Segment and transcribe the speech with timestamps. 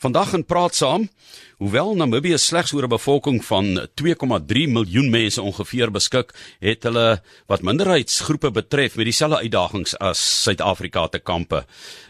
[0.00, 1.02] Vandag in praat saam,
[1.60, 7.62] hoewel Namibië slegs oor 'n bevolking van 2,3 miljoen mense ongeveer beskik, het hulle wat
[7.62, 11.64] minderheidsgroepe betref met dieselfde uitdagings as Suid-Afrika te kampe.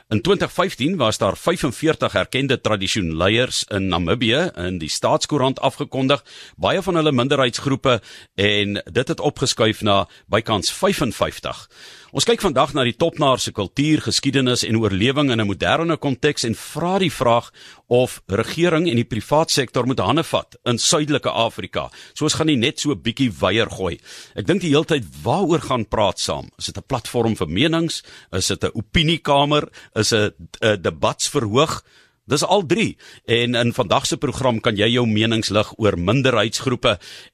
[0.09, 6.25] In 2015 was daar 45 erkende tradisionele leiers in Namibië in die staatskoerant afgekondig,
[6.57, 8.01] baie van hulle minderheidsgroepe
[8.35, 11.69] en dit het opgeskuif na bykans 55.
[12.11, 16.45] Ons kyk vandag na die topnaar se kultuur, geskiedenis en oorlewing in 'n moderne konteks
[16.45, 17.53] en vra die vraag
[17.87, 21.89] of regering en die privaat sektor moet hande vat in Suidelike Afrika.
[22.15, 24.01] So ons gaan nie net so 'n bietjie weier gooi.
[24.35, 26.51] Ek dink die hele tyd waaroor gaan praat saam.
[26.59, 28.03] Is dit 'n platform vir menings?
[28.33, 29.69] Is dit 'n opiniekamer?
[29.95, 31.83] Is dit 'n debatsverhoog?
[32.31, 32.97] Dis al 3
[33.35, 36.93] en in vandag se program kan jy jou menings lig oor minderheidsgroepe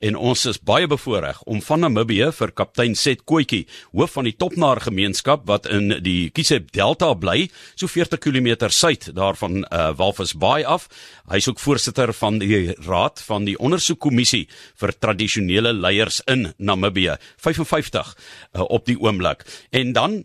[0.09, 4.32] en ons is baie bevoorreg om van Namibië vir kaptein Set Kootjie, hoof van die
[4.32, 10.32] Topnaar gemeenskap wat in die Kisep Delta bly, so 40 km suid daarvan uh, Walvis
[10.32, 10.88] Bay af.
[11.28, 14.47] Hy's ook voorsitter van die raad van die ondersoekkommissie
[14.80, 19.44] vir tradisionele leiers in Namibië, 55 uh, op die oomblik.
[19.77, 20.22] En dan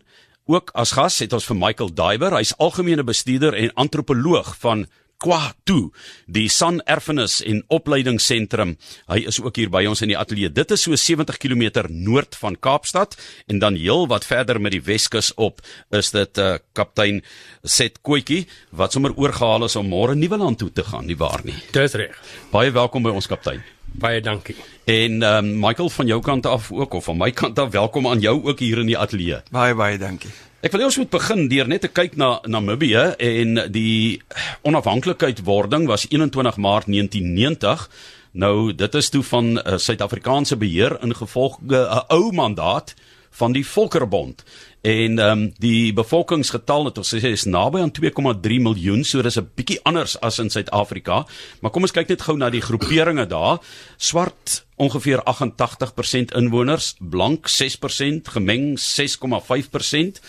[0.50, 4.88] Ook as gas het ons vir Michael Diver, hy's algemene bestuurder en antropoloog van
[5.22, 5.92] Kwatu,
[6.26, 8.72] die San Erfenis en Opleidingsentrum.
[9.06, 10.50] Hy is ook hier by ons in die ateljee.
[10.50, 13.14] Dit is so 70 km noord van Kaapstad
[13.46, 15.62] en dan heel wat verder met die Weskus op
[15.94, 17.22] is dit uh, kaptein
[17.62, 21.54] Set Kootjie wat sommer oorgehaal is om môre Nieuweland toe te gaan, nie waar nie?
[21.70, 22.18] Dis reg.
[22.50, 23.62] Baie welkom by ons kaptein.
[23.92, 24.56] Baie dankie.
[24.84, 28.08] En ehm um, Michael van jou kant af ook of van my kant af welkom
[28.08, 29.42] aan jou ook hier in die ateljee.
[29.50, 30.30] Baie baie dankie.
[30.62, 34.22] Ek wil eers moet begin deur net te kyk na Namibië en die
[34.62, 37.88] onafhanklikheid wording was 21 Maart 1990.
[38.32, 42.94] Nou dit is toe van uh, Suid-Afrikaanse beheer ingevolge 'n uh, ou mandaat
[43.30, 44.44] van die Volkerbond.
[44.82, 49.38] En ehm um, die bevolkingsgetal het ons sê is naby aan 2,3 miljoen, so dis
[49.38, 51.26] 'n bietjie anders as in Suid-Afrika.
[51.60, 53.58] Maar kom ons kyk net gou na die groeperinge daar.
[53.96, 60.20] Swart ongeveer 88% inwoners, blank 6%, gemeng 6,5%.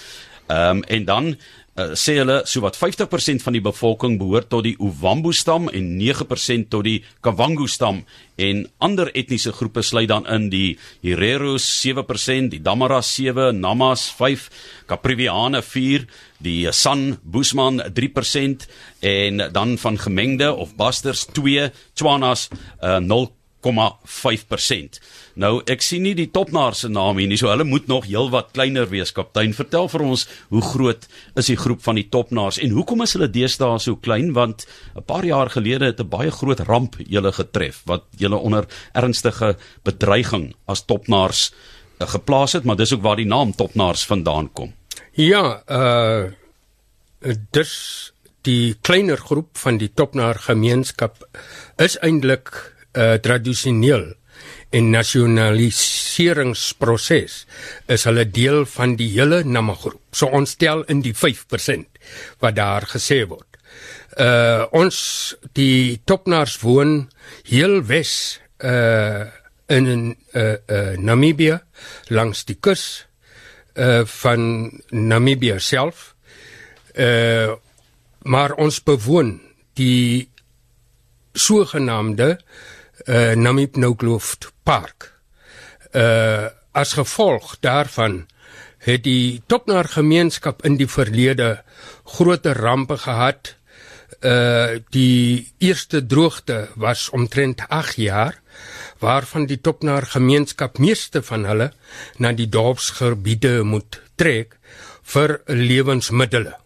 [0.47, 1.35] Ehm um, en dan
[1.75, 5.93] uh, sê hulle so wat 50% van die bevolking behoort tot die Ovambo stam en
[5.99, 8.03] 9% tot die Kavango stam
[8.41, 14.49] en ander etniese groepe sluit dan in die Hereros 7%, die Damaras 7, Namas 5,
[14.89, 16.07] Capriviane 4,
[16.43, 18.67] die San Boesman 3%
[19.05, 22.49] en dan van gemengde of basters 2, Tswanas
[22.81, 23.29] uh, 0
[23.63, 24.99] 0,5%.
[25.35, 28.51] Nou ek sien nie die topnaar se naam hier nie, so hulle moet nog heelwat
[28.53, 29.13] kleiner wees.
[29.15, 31.07] Kaptein, vertel vir ons hoe groot
[31.39, 34.65] is die groep van die topnaars en hoekom is hulle deesdae so klein want
[34.95, 39.57] 'n paar jaar gelede het 'n baie groot ramp julle getref wat julle onder ernstige
[39.83, 41.51] bedreiging as topnaars
[41.99, 44.73] uh, geplaas het, maar dis ook waar die naam topnaars vandaan kom.
[45.11, 46.31] Ja, uh
[47.51, 51.23] dis die kleiner groep van die topnaar gemeenskap
[51.77, 54.13] is eintlik uh, tradisioneel
[54.73, 57.33] en nasionaliseringsproses
[57.93, 60.01] is hulle deel van die hele Namagroep.
[60.15, 61.85] So ons tel in die 5%
[62.41, 63.45] wat daar gesê word.
[64.17, 64.97] Uh ons
[65.57, 67.09] die topnaars woon
[67.49, 69.25] heel wes uh
[69.69, 71.59] in 'n uh, uh Namibië
[72.09, 73.07] langs die kus
[73.77, 76.15] uh van Namibië self.
[76.93, 77.51] Uh
[78.23, 79.41] maar ons bewoon
[79.73, 80.29] die
[81.33, 82.41] sogenaamde uh
[83.07, 85.11] uh, Namib Noukloft Park.
[85.93, 88.23] Uh as gevolg daarvan
[88.81, 91.61] het die Topnaar gemeenskap in die verlede
[92.15, 93.53] groot rampe gehad.
[94.25, 98.41] Uh die eerste droogte was omtrent 8 jaar
[98.99, 101.69] waarvan die Topnaar gemeenskap meeste van hulle
[102.17, 104.57] na die dorpsgebiede moet trek
[105.03, 106.62] vir lewensmiddels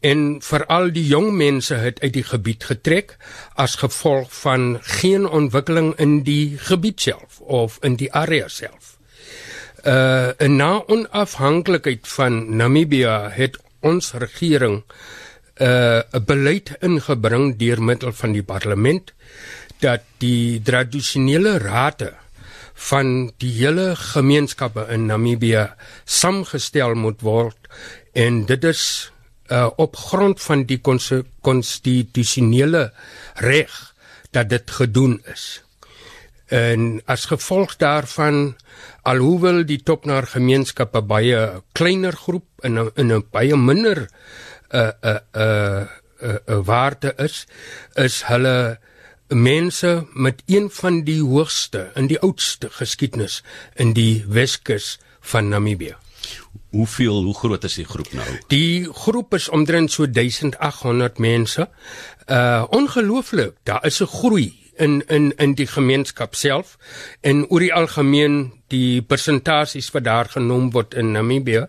[0.00, 3.16] en veral die jong mense het uit die gebied getrek
[3.54, 8.96] as gevolg van geen ontwikkeling in die gebied self of in die area self.
[9.86, 14.82] Uh na onafhanklikheid van Namibië het ons regering
[15.56, 19.12] uh 'n beleid ingebring deur middel van die parlement
[19.80, 22.14] dat die tradisionele rade
[22.76, 25.68] van die hele gemeenskappe in Namibië
[26.04, 27.68] saamgestel moet word
[28.12, 29.12] en dit is
[29.48, 30.80] uh, op grond van die
[31.40, 32.92] konstitusionele
[33.34, 33.94] reg
[34.30, 35.62] dat dit gedoen is.
[36.46, 38.56] En as gevolg daarvan
[39.02, 44.08] alhoewel die topnaar gemeenskappe baie kleiner groep in 'n in 'n baie minder
[44.70, 45.86] uh, uh, uh,
[46.22, 47.46] uh, uh, waarde is,
[47.94, 48.78] is hulle
[49.28, 53.42] mense met een van die hoogste en die oudste geskiedenis
[53.74, 55.96] in die Weskus van Namibië.
[56.70, 58.26] Hoeveel hoe groot is die groep nou?
[58.48, 61.68] Die groep is omtrent so 1800 mense.
[62.26, 66.76] Uh ongelooflik, daar is 'n groei in in in die gemeenskap self
[67.20, 68.36] en oor die algemeen
[68.72, 71.66] die persentasies wat daar genoem word in Namibië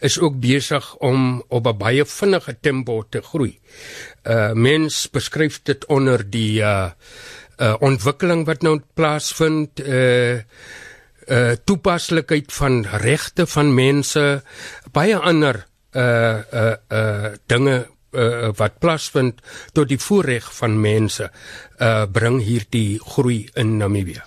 [0.00, 3.58] is ook besig om op 'n baie vinnige tempo te groei.
[4.24, 6.90] Uh mens beskryf dit onder die uh
[7.60, 10.40] uh ontwikkeling wat nou plaasvind uh
[11.30, 14.42] uh toepaslikheid van regte van mense
[14.92, 19.40] baie ander uh uh uh dinge uh, wat plaasvind
[19.72, 21.30] tot die voorreg van mense
[21.78, 24.22] uh bring hierdie groei in Namibië.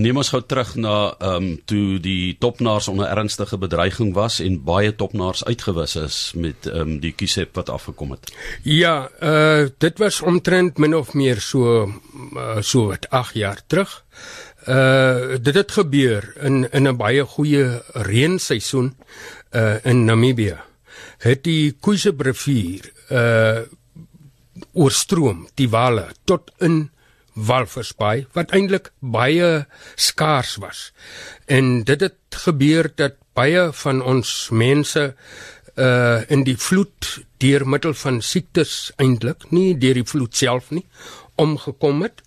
[0.00, 4.60] Neem ons gou terug na ehm um, toe die topnaars onder ernstige bedreiging was en
[4.64, 8.32] baie topnaars uitgewis is met ehm um, die kiesep wat afgekom het.
[8.62, 14.04] Ja, uh dit was omtrent min of meer so uh, so wat 8 jaar terug.
[14.16, 18.96] Uh dit het gebeur in in 'n baie goeie reenseisoen
[19.52, 20.58] uh in Namibië.
[21.18, 23.58] Het die Kuisebrivier uh
[24.72, 26.90] oorstroom die wale tot in
[27.34, 30.92] Walvisbaai wat eintlik baie skaars was.
[31.46, 35.14] En dit het gebeur dat baie van ons mense
[35.76, 40.84] uh in die vloed deur middel van siektes eintlik nie deur die vloed self nie
[41.40, 42.22] omgekom het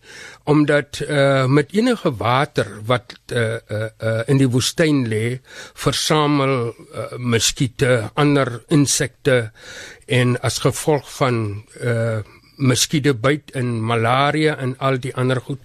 [0.49, 5.39] omdat uh met enige water wat uh uh, uh in die woestyn lê
[5.85, 9.51] versamel uh, muskiete, ander insekte
[10.05, 11.43] en as gevolg van
[11.81, 12.21] uh
[12.63, 15.61] muskiete byt in malaria en al die ander goed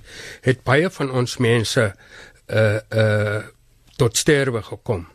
[0.47, 1.93] het baie van ons mense
[2.49, 3.41] uh uh
[3.99, 5.09] tot sterwe gekom.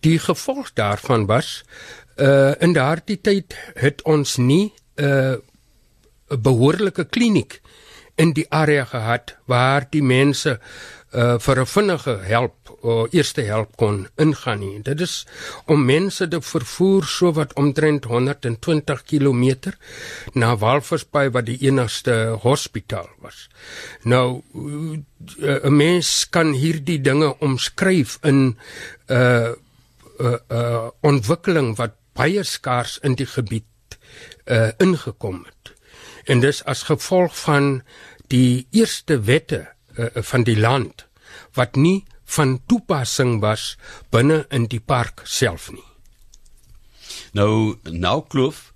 [0.00, 1.62] Die gevolg daarvan was
[2.16, 5.36] uh in daardie tyd het ons nie 'n uh,
[6.28, 7.61] behoorlike kliniek
[8.16, 10.58] in die area gehad waar die mense
[11.12, 14.82] uh vir 'n vinnige help of eerste help kon ingaan nie.
[14.82, 15.26] Dit is
[15.66, 19.72] om mense te vervoer so wat omtrent 120 km
[20.34, 23.48] na Walvisbaai wat die enigste hospitaal was.
[24.02, 28.56] Nou uh, 'n mens kan hierdie dinge omskryf in 'n
[29.06, 29.52] uh,
[30.20, 33.64] uh, uh ontwikkeling wat baie skaars in die gebied
[34.46, 35.51] uh ingekom het.
[36.24, 37.82] En dis as gevolg van
[38.32, 39.66] die eerste wette
[39.96, 41.06] uh, van die land
[41.56, 43.76] wat nie van toepassing was
[44.10, 45.84] binne in die park self nie.
[47.36, 48.72] Nou nou kloof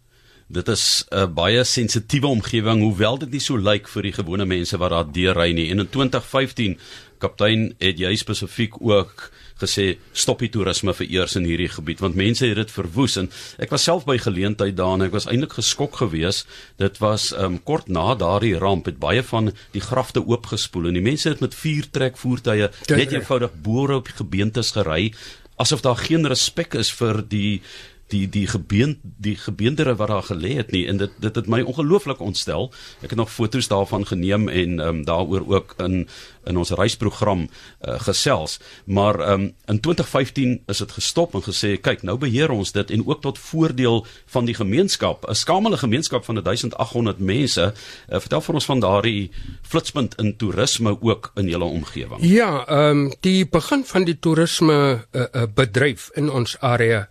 [0.46, 4.76] dit is 'n baie sensitiewe omgewing hoewel dit nie so lyk vir die gewone mense
[4.78, 5.70] wat daar deurry nie.
[5.70, 6.78] En in 2015
[7.18, 12.18] kaptein het jy spesifiek ook gesê stop die toerisme vir eers in hierdie gebied want
[12.18, 13.16] mense het dit verwoes.
[13.20, 13.30] En
[13.62, 16.46] ek was self by geleentheid daar en ek was eintlik geskok geweest.
[16.82, 21.04] Dit was um, kort na daardie ramp het baie van die grafte oopgespoel en die
[21.04, 25.12] mense het met vuurtrek voertuie net eenvoudig boere op gebeentes gery
[25.56, 27.62] asof daar geen respek is vir die
[28.08, 31.60] die die gebeend die gebeendere wat daar gelê het nie en dit dit het my
[31.60, 32.70] ongelooflik ontstel.
[33.02, 36.08] Ek het nog foto's daarvan geneem en ehm um, daaroor ook in
[36.46, 38.60] in ons reisprogram uh, gesels.
[38.84, 42.90] Maar ehm um, in 2015 is dit gestop en gesê kyk, nou beheer ons dit
[42.90, 47.72] en ook tot voordeel van die gemeenskap, 'n skamelige gemeenskap van 1800 mense.
[48.08, 49.30] Uh, vertel vir ons van daardie
[49.62, 52.20] flitspunt in toerisme ook in julle omgewing.
[52.20, 57.08] Ja, ehm um, die begin van die toerisme uh, uh, bedryf in ons area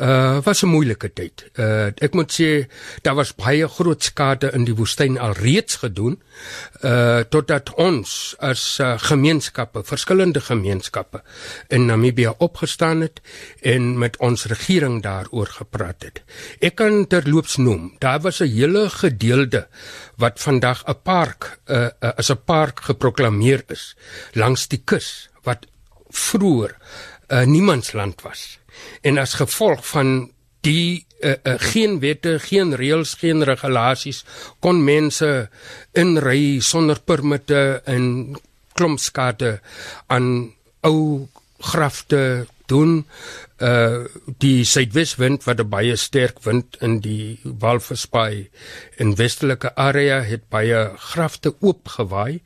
[0.00, 1.50] uh was 'n moeilike tyd.
[1.58, 2.66] Uh ek moet sê
[3.02, 6.22] daar was baie groot skade in die woestyn alreeds gedoen
[6.82, 11.22] uh totdat ons as uh, gemeenskappe, verskillende gemeenskappe
[11.68, 13.20] in Namibië opgestaan het
[13.60, 16.22] en met ons regering daaroor gepraat het.
[16.60, 19.68] Ek kan terloops noem, daar was 'n hele gedeelte
[20.16, 23.96] wat vandag 'n park uh, uh as 'n park geproklaameer is
[24.32, 25.66] langs die kus wat
[26.08, 26.76] vroeër
[27.28, 28.59] uh, niemandsland was
[29.02, 34.24] en as gevolg van die uh, uh, geen wette, geen reëls, geen regulasies
[34.60, 35.48] kon mense
[35.96, 38.36] inry sonder permitte en
[38.76, 39.58] klompskade
[40.06, 40.52] aan
[40.86, 41.28] ou
[41.60, 43.04] grafte doen.
[43.60, 44.06] Uh
[44.40, 48.48] die suidweswind wat 'n baie sterk wind in die Walvisbaai
[48.96, 52.40] in westelike area het baie grafte oopgewaai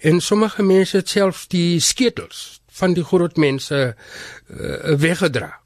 [0.00, 5.60] en sommige mense het selfs die sketels van die groot mense uh, weggedra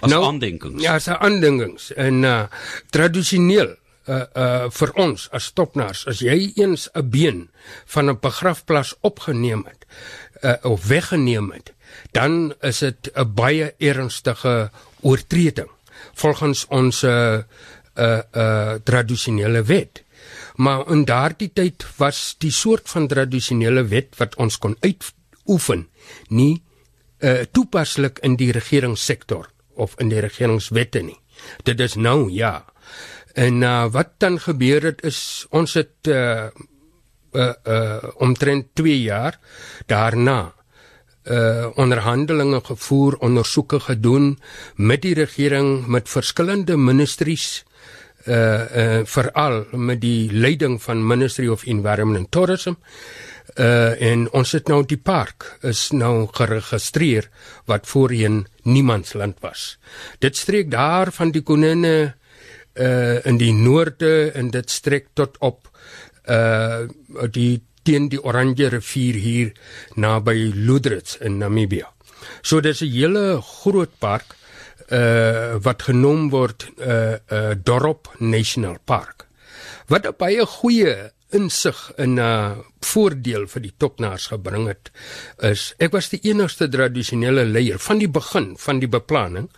[0.00, 0.82] as nou, aandenkings.
[0.82, 2.46] Ja, as aandenkings en uh
[2.90, 3.76] tradisioneel
[4.08, 7.48] uh uh vir ons as topnaars, as jy eens 'n been
[7.86, 9.86] van 'n begrafplaas opgeneem het
[10.42, 11.72] uh of weggeneem het,
[12.12, 15.70] dan is dit 'n baie ernstige oortreding
[16.14, 17.42] volgens ons uh
[17.96, 20.02] uh uh tradisionele wet.
[20.56, 25.88] Maar in daardie tyd was die soort van tradisionele wet wat ons kon uitoefen
[26.28, 26.62] nie
[27.18, 29.48] uh toepaslik in die regeringssektor
[29.78, 31.18] of in die regeringswette nie.
[31.66, 32.64] Dit is nou ja.
[33.38, 36.50] En uh, wat dan gebeur het is ons het uh
[37.32, 39.38] uh, uh omtrent 2 jaar
[39.86, 40.54] daarna
[41.28, 44.38] uh onderhandelinge gevoer, ondersoeke gedoen
[44.74, 47.64] met die regering met verskillende ministries
[48.26, 52.72] uh uh veral met die leiding van Ministry of Environment and Tourism
[53.58, 57.28] uh en ons het nou die park is nou geregistreer
[57.66, 59.78] wat voorheen niemandsland was.
[60.18, 62.14] Dit streek daar van die konine
[62.78, 65.68] uh in die noorde en dit strek tot op
[66.28, 66.86] uh
[67.30, 69.52] die teen die Oranje rivier hier
[69.96, 71.86] naby Ludrits in Namibië.
[72.42, 74.36] So dis 'n hele groot park
[74.92, 79.26] uh wat genoem word uh uh Dorop National Park.
[79.88, 84.90] Wat 'n baie goeie insig in 'n uh, voordeel vir die topnaars gebring het
[85.44, 89.50] is ek was die enigste tradisionele leier van die begin van die beplanning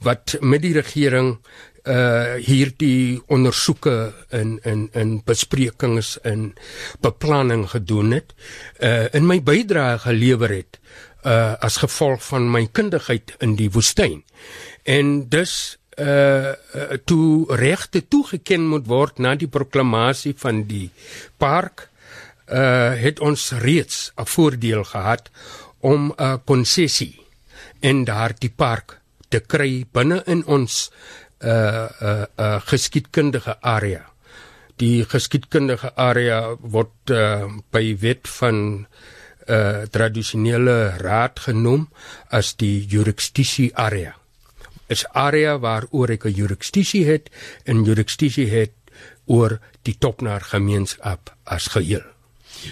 [0.00, 1.38] wat met die regering
[1.86, 6.54] uh hierdie ondersoeke in in in besprekings in
[7.00, 8.34] beplanning gedoen het
[8.82, 10.80] uh in my bydrae gelewer het
[11.24, 14.24] uh as gevolg van my kundigheid in die woestyn
[14.82, 16.52] en dus uh
[17.04, 20.90] toe regte toegeken moet word na die proklamasie van die
[21.38, 21.88] park
[22.48, 25.30] uh het ons reeds 'n voordeel gehad
[25.80, 27.26] om 'n konsessie
[27.80, 30.90] in daardie park te kry binne in ons
[31.44, 34.04] uh, uh, uh, geskiedkundige area.
[34.76, 38.86] Die geskiedkundige area word uh, by wet van
[39.48, 41.88] uh, tradisionele raad genoem
[42.30, 44.14] as die jurisdiksie area.
[44.88, 47.30] Is area waaroor ek 'n jurisdiksie het
[47.64, 48.72] en jurisdiksie het
[49.26, 52.04] oor die topnaar gemeenskap as geheel.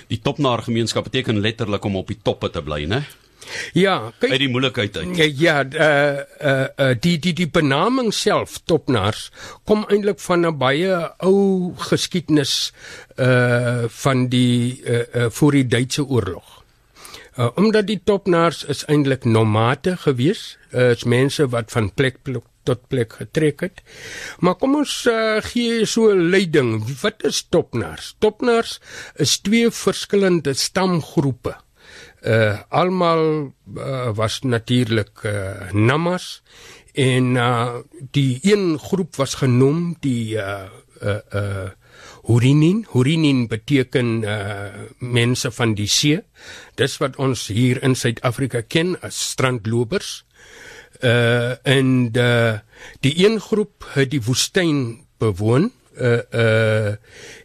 [0.09, 3.05] Die topnaar gemeenskap beteken letterlik om op die toppe te bly, né?
[3.77, 5.21] Ja, kyk uit die moeilikheid uit.
[5.39, 9.31] Ja, uh uh, uh die die die benaming self topnaars
[9.69, 12.73] kom eintlik van 'n baie ou geskiedenis
[13.19, 16.64] uh van die uh, uh voor die Duitse oorlog.
[17.35, 22.47] Uh omdat die topnaars is eintlik nomade gewees, uh, is mense wat van plek plek
[22.65, 23.83] tot plek getrek het.
[24.41, 27.01] Maar kom ons uh, gee so 'n leiding.
[27.03, 28.15] Wat is topnaars?
[28.19, 28.81] Topnaars
[29.17, 31.57] is twee verskillende stamgroepe
[32.25, 36.43] uh almal uh, was natuurlik uh, namas
[36.93, 37.75] en uh,
[38.11, 40.65] die een groep was genoem die uh
[41.03, 41.71] uh, uh
[42.25, 46.23] Hurinin Hurinin beteken uh mense van die see.
[46.75, 50.25] Dis wat ons hier in Suid-Afrika ken as strandlopers.
[51.03, 52.59] Uh en uh,
[53.01, 55.73] die een groep het die woestyn bewoon.
[56.01, 56.97] Uh uh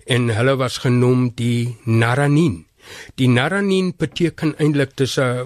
[0.08, 2.66] en hulle was genoem die Naranin.
[3.20, 5.46] Die naranin beteken eintlik dis 'n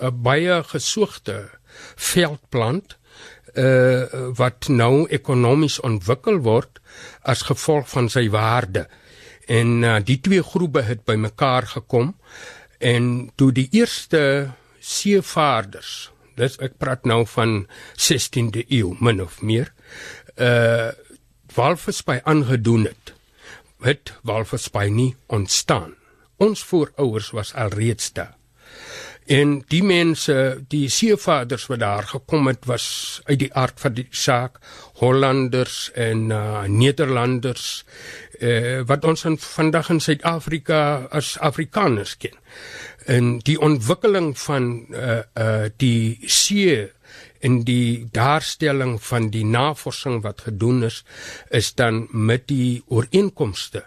[0.00, 1.50] 'n baie gesoogde
[1.96, 2.97] veldplant
[3.58, 6.80] uh wat nou ekonomies ontwikkel word
[7.22, 8.86] as gevolg van sy waarde.
[9.48, 12.14] En uh, die twee groepe het bymekaar gekom
[12.78, 17.64] en toe die eerste seevaarders, dis ek praat nou van
[17.96, 19.72] 16de eeu min of meer,
[20.36, 20.94] uh
[21.56, 23.14] walvisby aangedoen het,
[23.82, 25.96] het walvisby nie ontstaan
[26.38, 28.37] ons voorouers was alreeds daar.
[29.28, 30.34] En die mense,
[30.72, 32.86] die seevaders wat daar gekom het, was
[33.24, 34.56] uit die aard van die saak
[35.02, 37.84] Hollanders en uh, Nederlanders
[38.40, 40.80] uh, wat ons in vandag in Suid-Afrika
[41.12, 42.40] as Afrikaners ken.
[43.04, 46.88] En die ontwikkeling van uh, uh, die see
[47.40, 51.04] en die daarstelling van die navorsing wat gedoen is
[51.50, 53.84] is dan met die ooreenkomste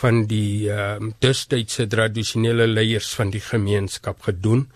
[0.00, 4.68] van die ehm uh, destydse tradisionele leiers van die gemeenskap gedoen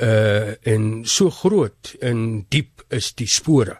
[0.00, 3.78] uh en so groot en diep is die spore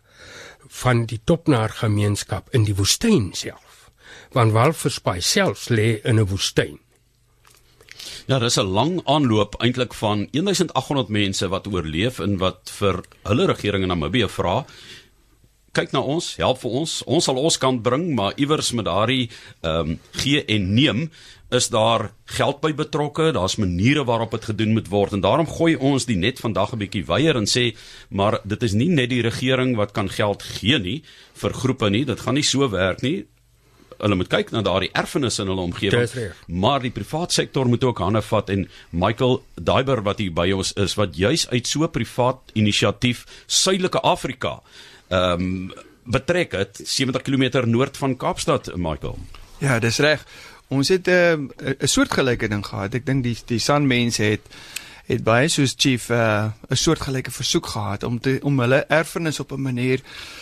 [0.83, 3.91] van die topnaar gemeenskap in die woestyn self.
[4.37, 6.79] Want Walvisbaai self lê in 'n woestyn
[8.31, 13.47] Ja, dis 'n lang aanloop eintlik van 1800 mense wat oorleef en wat vir hulle
[13.47, 14.65] regering in Namibië vra
[15.73, 17.03] kyk na ons, help vir ons.
[17.07, 19.31] Ons sal ons kant bring, maar iewers met daardie
[19.63, 21.11] ehm um, gee en neem
[21.51, 23.33] is daar geld by betrokke.
[23.33, 26.79] Daar's maniere waarop dit gedoen moet word en daarom gooi ons die net vandag 'n
[26.79, 27.75] bietjie weier en sê,
[28.11, 31.03] maar dit is nie net die regering wat kan geld gee nie
[31.35, 32.05] vir groepe nie.
[32.05, 33.27] Dit gaan nie so werk nie
[34.01, 36.33] hulle moet kyk na daardie erfenis in hulle omgewing.
[36.47, 40.73] Maar die privaat sektor moet ook hande vat en Michael Daiber wat hier by ons
[40.73, 44.61] is wat juis uit so 'n privaat inisiatief Suidelike Afrika
[45.09, 45.73] ehm um,
[46.11, 49.19] betrek het 70 km noord van Kaapstad Michael.
[49.59, 50.25] Ja, dis reg.
[50.69, 52.95] Ons het 'n uh, 'n soortgelyke ding gehad.
[52.95, 54.41] Ek dink die die San mense het
[55.07, 59.53] het baie soos chief 'n uh, soortgelyke versoek gehad om te om hulle erfenis op
[59.53, 60.01] 'n manier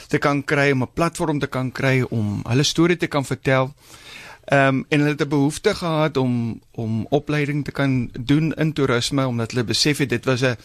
[0.08, 3.74] te kan kry om 'n platform te kan kry om hulle storie te kan vertel.
[4.44, 8.72] Ehm um, en hulle het 'n behoefte gehad om om opleiding te kan doen in
[8.72, 10.56] toerisme omdat hulle besef het dit was 'n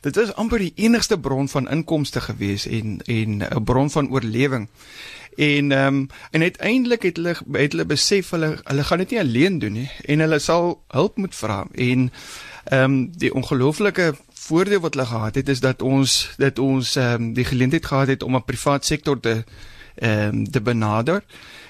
[0.00, 4.68] dit was amper die enigste bron van inkomste gewees en en 'n bron van oorlewing.
[5.36, 9.20] En ehm um, en uiteindelik het hulle het hulle besef hulle hulle gaan dit nie
[9.20, 12.12] alleen doen nie en hulle sal hulp moet vra en
[12.64, 17.22] ehm um, die ongelooflike voordeel wat hulle gehad het is dat ons dat ons ehm
[17.22, 19.44] um, die geleentheid gehad het om 'n privaat sektor te
[19.94, 21.22] ehm um, te benader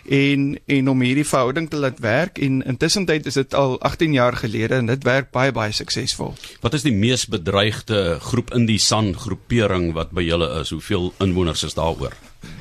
[0.05, 4.13] en en om hierdie verhouding te laat werk en intussen tyd is dit al 18
[4.13, 6.35] jaar gelede en dit werk baie baie suksesvol.
[6.61, 10.71] Wat is die mees bedreigde groep in die San groepering wat by julle is?
[10.71, 12.15] Hoeveel inwoners is daaroor?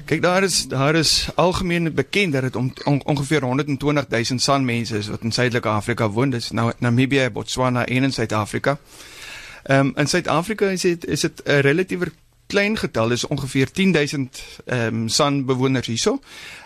[0.05, 4.65] Kyk daar is daar is algemeen bekend dat dit om, on, ongeveer 120 000 San
[4.65, 6.29] mense is wat in Suidelike Afrika woon.
[6.29, 8.71] Dis nou Namibië, Botswana en in Suid-Afrika.
[8.71, 9.18] Ehm
[9.77, 12.11] um, in Suid-Afrika is dit is dit 'n relatiewe
[12.49, 16.19] klein getal is ongeveer 10000 ehm um, San bewoners hierso.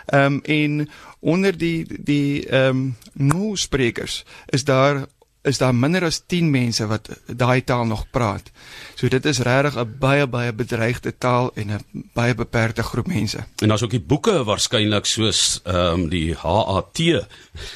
[0.06, 5.06] Ehm um, en onder die die ehm um, Mu sprekers is daar
[5.44, 8.50] is daar minder as 10 mense wat daai taal nog praat.
[8.94, 13.44] So dit is regtig 'n baie baie bedreigde taal en 'n baie beperkte groep mense.
[13.58, 17.00] En daar's ook die boeke waarskynlik soos ehm um, die HAT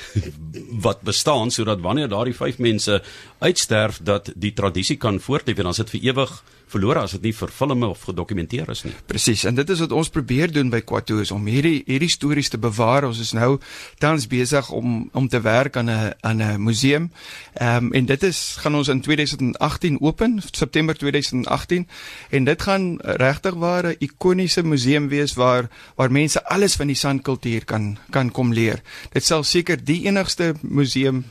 [0.87, 3.03] wat bestaan sodat wanneer daardie 5 mense
[3.39, 7.35] uitsterf dat die tradisie kan voortleef en dan sit vir ewig verlore as dit nie
[7.35, 8.95] verfilm of gedokumenteer is nie.
[9.07, 9.45] Presies.
[9.49, 12.59] En dit is wat ons probeer doen by Quato is om hierdie hierdie stories te
[12.59, 13.07] bewaar.
[13.09, 13.59] Ons is nou
[14.03, 17.11] tans besig om om te werk aan 'n aan 'n museum.
[17.55, 21.89] Ehm um, en dit is gaan ons in 2018 open, September 2018
[22.31, 26.97] en dit gaan regtig waar 'n ikoniese museum wees waar waar mense alles van die
[26.97, 28.83] sandkultuur kan kan kom leer.
[29.13, 31.25] Dit sal seker die enigste museum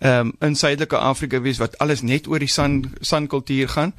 [0.00, 3.94] um, in Suidelike Afrika wees wat alles net oor die san sankultuur gaan.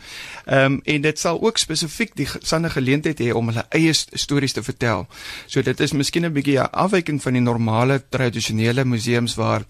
[0.46, 4.54] Ehm um, en dit sal ook spesifiek die sanne geleentheid hê om hulle eie stories
[4.54, 5.08] te vertel.
[5.48, 9.66] So dit is miskien 'n bietjie 'n afwyking van die normale tradisionele museums waar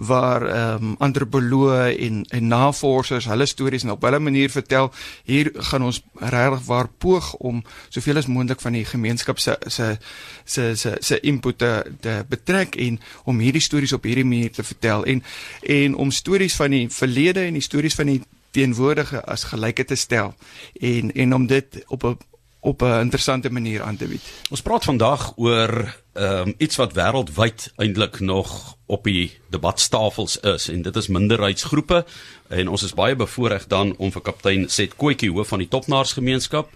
[0.00, 4.92] waar ehm um, antropoloë en en navorsers hulle stories op hulle manier vertel.
[5.24, 9.98] Hier gaan ons regtig waar poog om soveel as moontlik van die gemeenskap se se
[10.44, 14.62] se se se input te, te betrek en om hierdie stories op hierdie manier te
[14.62, 15.22] vertel en
[15.62, 19.94] en om stories van die verlede en die stories van die teenwoordige as gelyke te
[19.94, 20.34] stel
[20.80, 22.16] en en om dit op 'n
[22.60, 24.22] op 'n interessante manier aan te bied.
[24.50, 30.68] Ons praat vandag oor ehm um, iets wat wêreldwyd eintlik nog op die debatstafels is
[30.72, 32.02] en dit is minderheidsgroepe
[32.50, 36.72] en ons is baie bevoorreg dan om vir kaptein Set Kootjie hoof van die Topnaarsgemeenskap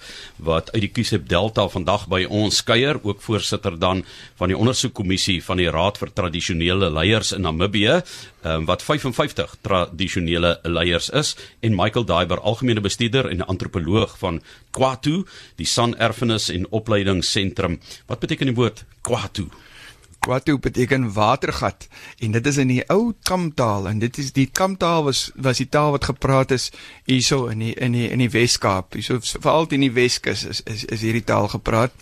[0.46, 4.04] wat uit die Kusep Delta vandag by ons kuier ook voorsitter dan
[4.38, 8.00] van die ondersoekkommissie van die Raad vir Tradisionele Leiers in Namibië
[8.44, 15.22] um, wat 55 tradisionele leiers is en Michael Daiber algemene bestuurder en antropoloog van Kwatu
[15.58, 19.48] die San Erfenis en Opleidingsentrum wat beteken die woord Kwatu
[20.24, 21.84] Kwatu beteken watergat
[22.18, 25.68] en dit is in die ou Kamtaal en dit is die Kamtaal was was die
[25.68, 26.70] taal wat gepraat is
[27.04, 28.96] hierso in die in die in die Weskaap.
[28.96, 31.92] Hierso veral in die Weskus is is is hierdie taal gepraat.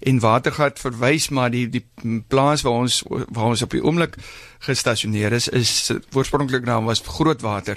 [0.00, 1.84] En watergat verwys maar die die
[2.32, 4.16] plaas waar ons waar ons op die oomblik
[4.64, 7.76] gestasioneer is is oorspronklik naam was Grootwater.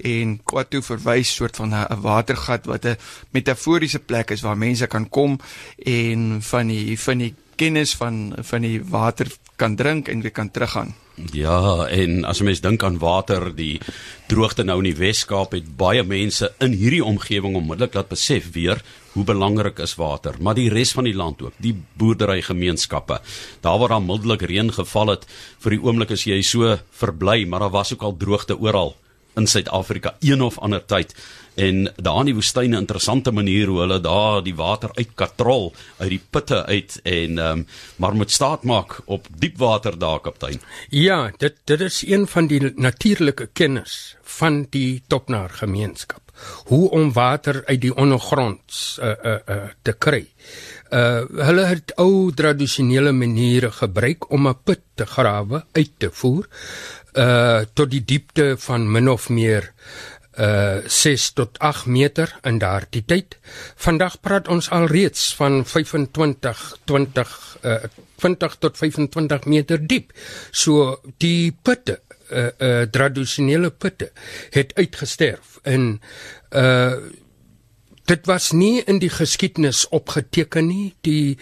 [0.00, 2.96] En Kwatu verwys soort van 'n watergat wat 'n
[3.30, 5.38] metaforiese plek is waar mense kan kom
[5.76, 10.50] en van die van die kennis van van die water kan drink en weer kan
[10.50, 10.94] teruggaan.
[11.32, 13.80] Ja, en as 'n mens dink aan water, die
[14.28, 18.82] droogte nou in die Wes-Kaap het baie mense in hierdie omgewing onmiddellik laat besef weer
[19.12, 23.20] hoe belangrik is water, maar die res van die land ook, die boerderygemeenskappe.
[23.60, 25.26] Daar waar daar mildelik reën geval het,
[25.58, 28.96] vir die oomblik is jy so verbly, maar daar was ook al droogte oral
[29.36, 31.14] in Suid-Afrika een of ander tyd
[31.56, 35.72] en daar in die woestyn 'n interessante manier hoe hulle daar die water uit katrol
[35.98, 37.66] uit die putte uit en um,
[37.96, 40.60] maar moet staat maak op diep water daar kaptein.
[40.88, 46.20] Ja, dit dit is een van die natuurlike kennis van die Topnaar gemeenskap.
[46.66, 50.26] Hoe om water uit die ondergrond uh, uh, uh, te kry.
[50.92, 56.46] Uh hulle het ou tradisionele maniere gebruik om 'n put te grawe, uit te voer
[57.16, 59.72] uh tot die diepte van min of meer
[60.38, 63.38] uh 6 tot 8 meter in daardie tyd.
[63.74, 67.76] Vandag praat ons al reeds van 25 20 uh
[68.16, 70.12] 20 tot 25 meter diep.
[70.50, 74.12] So die putte uh uh tradisionele putte
[74.50, 76.00] het uitgesterf en
[76.50, 76.96] uh
[78.06, 80.94] dit was nie in die geskiedenis opgeteken nie.
[81.00, 81.38] Die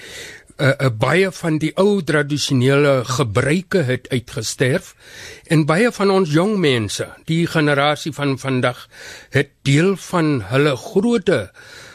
[0.59, 4.95] uh, uh, baie van die ou tradisionele gebruike het uitgesterf
[5.53, 8.87] en baie van ons jong mense, die generasie van vandag,
[9.35, 11.49] het deel van hulle groote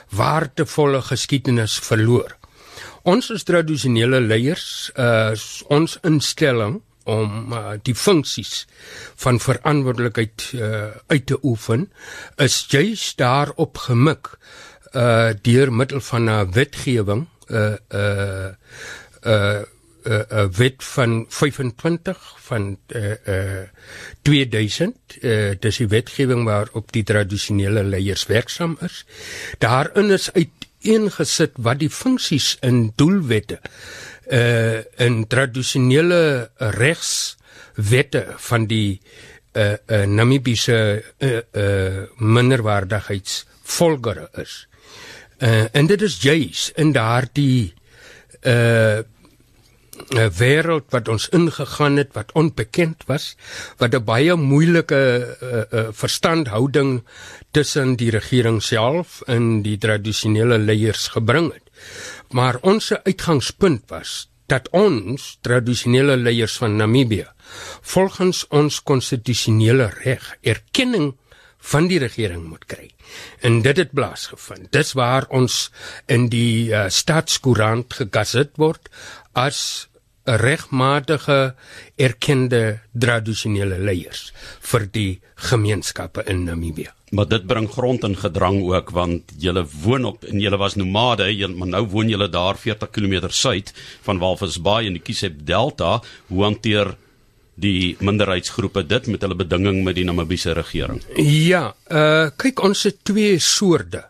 [0.09, 2.35] waardevolle geskiedenis verloor.
[3.07, 5.31] Ons as tradisionele leiers, uh,
[5.71, 8.65] ons instelling om uh, die funksies
[9.23, 11.87] van verantwoordelikheid uh, uit te oefen
[12.37, 14.35] is juist daarop gemik
[14.89, 18.53] uh deur middel van 'n wetgewing uh uh
[19.25, 19.63] uh
[20.05, 23.67] uh, uh, wet van 25 van uh uh
[24.21, 29.05] 2000 uh dis die wetgewing waarop die tradisionele leiers werksaam is.
[29.59, 33.59] Daarin is uiteengesit wat die funksies in doelwette
[34.31, 39.01] uh in tradisionele regswette van die
[39.53, 44.67] uh, uh Namibiese uh, uh minderwaardigheidsvolgere is.
[45.39, 47.73] Uh, en dit is juis in daardie
[48.43, 48.99] uh
[50.09, 53.35] 'n wêreld wat ons ingegaan het wat onbekend was,
[53.77, 55.01] wat 'n baie moeilike
[55.43, 57.03] uh, uh, verstandhouding
[57.51, 61.67] tussen die regering self en die tradisionele leiers gebring het.
[62.31, 67.27] Maar ons uitgangspunt was dat ons tradisionele leiers van Namibië
[67.81, 71.15] volgens ons konstitusionele reg erkenning
[71.59, 72.89] van die regering moet kry.
[73.41, 74.71] En dit het plaasgevind.
[74.71, 75.69] Dis waar ons
[76.07, 78.89] in die uh, staatskoerant gegaset word
[79.37, 79.89] as
[80.29, 81.55] regmatige
[81.97, 84.29] erkende tradisionele leiers
[84.71, 85.11] vir die
[85.49, 86.91] gemeenskappe in Namibië.
[87.09, 91.25] Maar dit bring grond in gedrang ook want julle woon op en julle was nomade,
[91.33, 93.73] julle maar nou woon julle daar 40 km suid
[94.05, 96.01] van Walvis Bay in die Kisep Delta.
[96.27, 96.93] Hoe hanteer
[97.59, 101.01] die minderheidsgroepe dit met hulle bedinging met die Namibiese regering?
[101.17, 104.05] Ja, uh kyk ons het twee soorte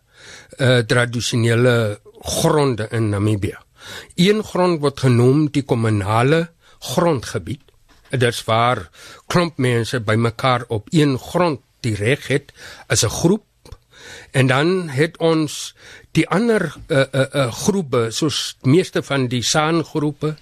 [0.60, 3.58] uh tradisionele gronde in Namibië.
[4.16, 6.50] Een grond word genoem die kommunale
[6.94, 7.64] grondgebied.
[8.10, 8.90] Dit is waar
[9.28, 12.52] klomp mense bymekaar op een grond die reg het
[12.88, 13.44] as 'n groep
[14.32, 15.76] En dan het ons
[16.12, 20.36] die ander uh, uh, uh, groepe soos meeste van die San groepe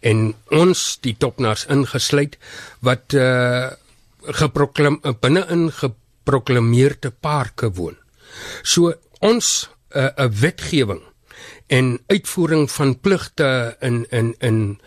[0.00, 2.38] en ons die topnars ingesluit
[2.80, 3.70] wat uh,
[5.20, 7.96] binne in geproklaameerde parke woon.
[8.62, 11.02] So ons 'n uh, 'n wetgewing
[11.66, 14.80] en uitvoering van pligte in in in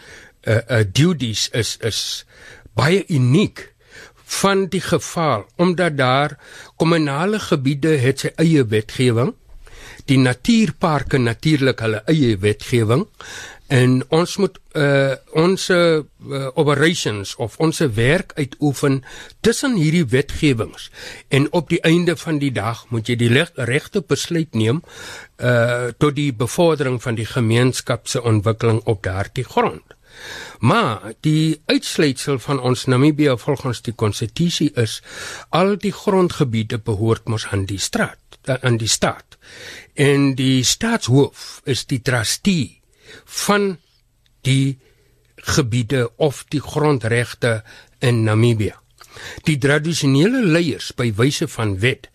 [0.44, 2.26] uh, uh, duties is is
[2.74, 3.73] baie uniek
[4.42, 6.38] van die geval omdat daar
[6.76, 9.34] kommunale gebiede het sy eie wetgewing.
[10.10, 13.06] Die natuurparke natuurlik hulle eie wetgewing.
[13.74, 16.02] En ons moet uh, ons uh,
[16.54, 19.00] operations of ons werk uitoefen
[19.42, 20.90] tussen hierdie wetgewings.
[21.28, 26.16] En op die einde van die dag moet jy die regte besluit neem uh, tot
[26.20, 29.98] die bevordering van die gemeenskap se ontwikkeling op daardie grond
[30.60, 35.02] Maar die uitsluitsel van ons Namibië volgens die konstitusie is
[35.50, 39.38] al die grondgebiede behoort mos aan die straat aan die staat.
[39.94, 42.82] En die staatshoof is die trustee
[43.26, 43.78] van
[44.42, 44.80] die
[45.36, 47.64] gebiede of die grondregte
[48.00, 48.74] in Namibië.
[49.46, 52.10] Die tradisionele leiers by wyse van wet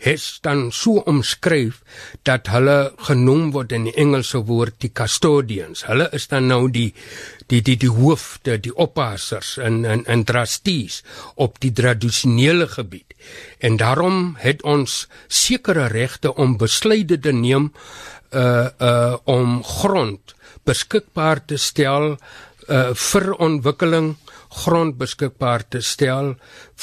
[0.00, 1.80] het dan so omskryf
[2.28, 5.84] dat hulle genoem word in die Engelse woord die custodians.
[5.88, 6.90] Hulle is dan nou die
[7.50, 11.02] die die die hoofde, die oppassers en en en trustees
[11.34, 13.14] op die tradisionele gebied.
[13.58, 17.72] En daarom het ons sekere regte om besluite te neem
[18.32, 20.34] uh uh om grond
[20.64, 22.16] beskikbaar te stel
[22.68, 24.14] uh vir ontwikkeling
[24.50, 26.34] grond beskikbaar te stel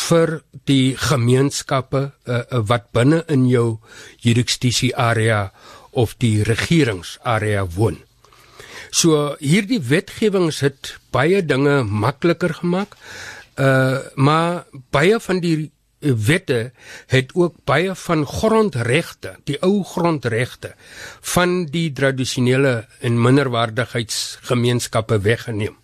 [0.07, 3.79] vir die gemeenskappe uh, wat binne in jou
[4.23, 5.51] jurisdiksie area
[5.91, 7.97] of die regeringsarea woon.
[8.91, 12.95] So hierdie wetgewings het baie dinge makliker gemaak.
[13.57, 16.71] Uh maar baie van die wette
[17.09, 20.75] het ook baie van grondregte, die ou grondregte
[21.33, 25.75] van die tradisionele en minderwaardigheidsgemeenskappe weggeneem.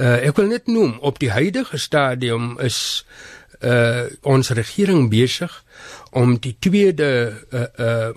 [0.00, 3.04] Uh, ek wil net noem op die huidige stadium is
[3.60, 5.52] uh ons regering besig
[6.16, 7.08] om die tweede
[7.52, 8.12] uh uh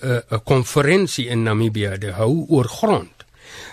[0.00, 3.24] 'n uh, uh, konferensie in Namibië te hou oor grond.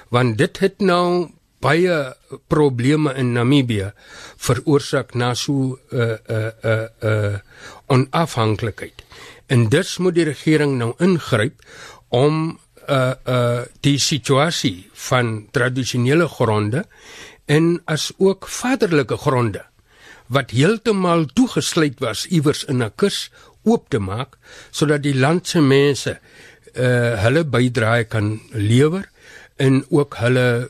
[0.10, 2.16] Want dit het nou baie
[2.48, 3.92] probleme in Namibië
[4.38, 7.40] veroorsaak na so 'n uh, 'n uh, 'n uh, uh,
[7.88, 9.04] onafhanklikheid.
[9.48, 11.64] En dus moet die regering nou ingryp
[12.08, 16.86] om uh uh die situasie van tradisionele gronde
[17.46, 19.64] en as ook vaderlike gronde
[20.28, 23.30] wat heeltemal toegesluit was iewers in 'n kus
[23.64, 24.38] oop te maak
[24.72, 26.20] sodat die land se mense
[26.76, 29.06] uh hulle bydrae kan lewer
[29.58, 30.70] en ook hulle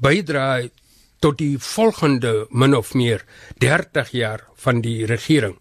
[0.00, 0.68] bydra
[1.20, 3.24] tot die volgende min of meer
[3.58, 5.56] 30 jaar van die regering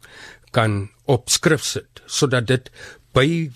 [0.52, 2.70] kan opskrif sit sodat dit
[3.14, 3.50] by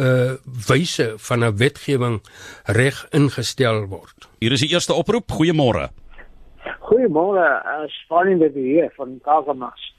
[0.00, 0.32] uh,
[0.66, 2.20] wyse van 'n wetgewing
[2.64, 4.28] reg ingestel word.
[4.38, 5.30] Hier is die eerste oproep.
[5.30, 5.88] Goeiemôre.
[6.80, 9.94] Goeiemôre, uh, Fanny met die hier van Kagamas.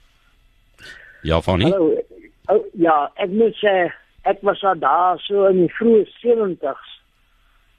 [1.22, 1.70] Ja, Fanny.
[1.70, 2.02] Hallo.
[2.50, 3.92] Oh, ja, ek moet sê
[4.26, 6.88] ek was daar so in die vroeë 70s.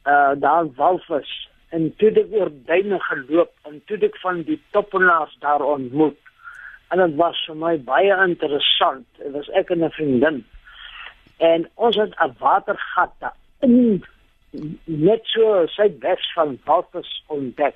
[0.07, 1.31] Uh daar in Walvis
[1.75, 5.63] en toe het ek oor duine geloop en toe het ek van die toppenaars daar
[5.63, 6.19] ontmoet.
[6.91, 9.05] En dit was vir my baie interessant.
[9.19, 10.43] Dit was ek en 'n vriendin.
[11.38, 14.04] En ons het 'n watergat in
[14.84, 17.76] net so suidwes van Walvis ontdek.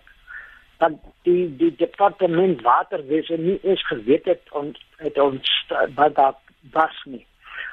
[0.78, 0.92] Dat
[1.22, 5.66] die die departement waterwese nie eens geweet het on, het ons
[5.96, 6.36] wat daar
[6.72, 7.26] was nie.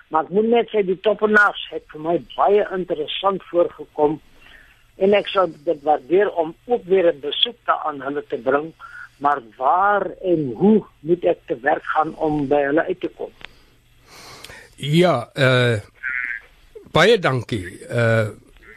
[0.09, 4.21] Maar ek moet net sê die toppenaars het vir my baie interessant voorgekom
[4.97, 8.73] en ek sou dit waardeer om ook weer 'n besoek aan hulle te bring
[9.19, 13.33] maar waar en hoe moet ek te werk gaan om by hulle uit te kom
[14.77, 15.81] Ja, uh
[16.95, 18.33] baie dankie uh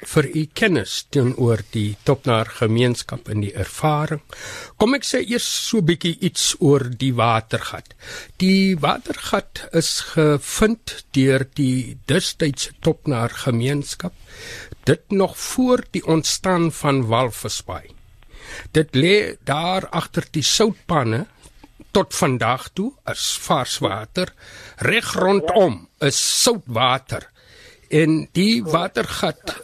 [0.07, 4.21] vir u kennis teenoor die Topnaar gemeenskap en die ervaring.
[4.79, 7.95] Kom ek sê eers so bietjie iets oor die watergat.
[8.39, 14.15] Die watergat is gevind deur die destydse Topnaar gemeenskap
[14.87, 17.89] dit nog voor die ontstaan van Walvisbaai.
[18.71, 21.25] Dit lê daar agter die soutpanne
[21.97, 24.29] tot vandag toe as vars water
[24.85, 27.23] reg rondom is soutwater
[28.01, 29.55] en die watergat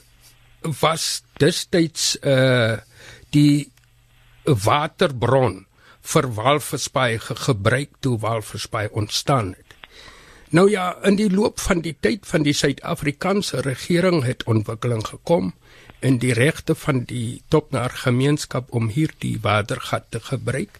[0.81, 2.79] was destyds uh
[3.33, 3.69] die
[4.45, 5.63] waterbron
[6.13, 9.77] vir walvisbaai ge gebruik toe walvisbaai ontstaan het.
[10.53, 15.53] Nou ja, in die loop van die tyd van die Suid-Afrikaanse regering het ontwikkeling gekom
[15.99, 20.77] en die regte van die topnaar gemeenskap om hierdie watergat te gebruik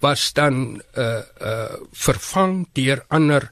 [0.00, 3.50] was dan uh uh vervang deur ander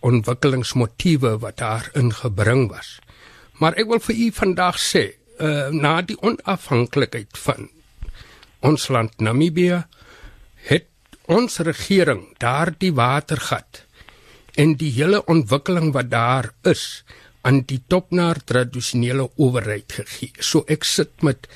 [0.00, 2.98] ontwikkelingsmotiewe wat daar ingebring was.
[3.58, 5.04] Maar ek wil vir u vandag sê,
[5.38, 7.70] uh na die onafhanklikheid van
[8.60, 9.84] ons land Namibië
[10.66, 10.88] het
[11.30, 13.84] ons regering daardie watergat
[14.58, 17.04] en die hele ontwikkeling wat daar is
[17.46, 20.34] aan die topnaar tradisionele owerheid gegee.
[20.42, 21.46] So ek sit met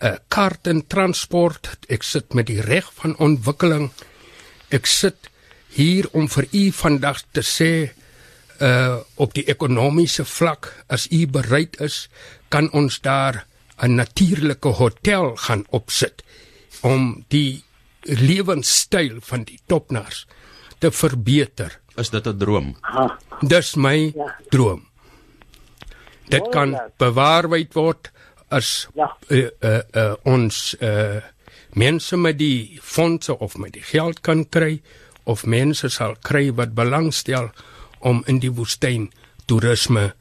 [0.00, 3.90] uh, eh, kaart en transport, ek sit met die reg van ontwikkeling.
[4.70, 5.30] Ek sit
[5.76, 7.72] hier om vir u vandag te sê
[8.56, 12.08] uh op die ekonomiese vlak as u bereid is,
[12.48, 13.44] kan ons daar
[13.82, 16.22] 'n natuurlike hotel gaan opsit
[16.80, 17.62] om die
[18.02, 20.26] lewenstyl van die topnaars
[20.78, 22.76] te verbeter is dit 'n droom?
[23.40, 24.36] Dis my ja.
[24.50, 24.88] droom.
[26.28, 28.10] Dit kan bewaarheid word
[28.48, 29.10] as ja.
[29.30, 31.22] uh, uh, uh, ons uh,
[31.74, 34.80] mense met die fondse of met die geld kan kry
[35.24, 37.50] of mense sal kry wat belangstel
[37.98, 39.10] om in die woestyn
[39.46, 40.12] toerisme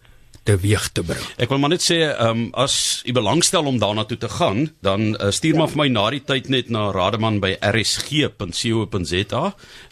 [0.45, 1.23] teweeg te bring.
[1.41, 4.69] Ek wil maar net sê, ehm um, as u belangstel om daarna toe te gaan,
[4.85, 9.43] dan uh, stuur maar vir my na die tyd net na Rademan by rsg.co.za,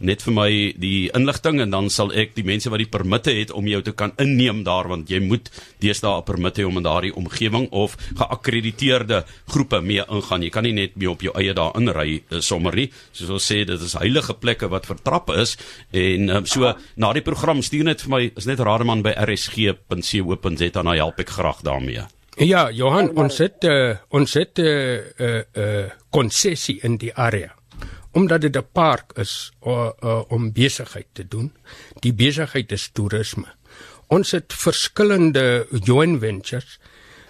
[0.05, 3.51] net vir my die inligting en dan sal ek die mense wat die permitte het
[3.51, 5.49] om jou te kan inneem daar want jy moet
[5.81, 10.43] deesdae 'n permit hê om in daardie omgewing of geakkrediteerde groepe mee ingaan.
[10.43, 12.91] Jy kan nie net mee op jou eie daar inry uh, sommer nie.
[13.11, 15.57] Soos ons sê, dit is heilige plekke wat vertrap is
[15.91, 19.13] en um, so na die program stuur net vir my is net Rademan by
[20.43, 22.05] rsg.co www.rsg.co.za dan help ek graag daarmee.
[22.35, 27.13] Ja, Johan, ons het uh, ons het 'n uh, eh, uh, eh, konsessie in die
[27.13, 27.53] area
[28.13, 31.53] omdat dit 'n park is uh, uh, om besigheid te doen.
[31.99, 33.47] Die besigheid is toerisme.
[34.07, 36.79] Ons het verskillende joint ventures.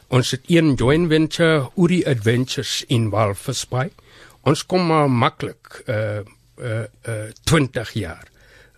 [0.08, 3.91] Ons het een joint venture, Uri Adventures in Walvis Bay.
[4.43, 6.19] Ons kom maar maklik uh
[6.58, 8.28] uh, uh 20 jaar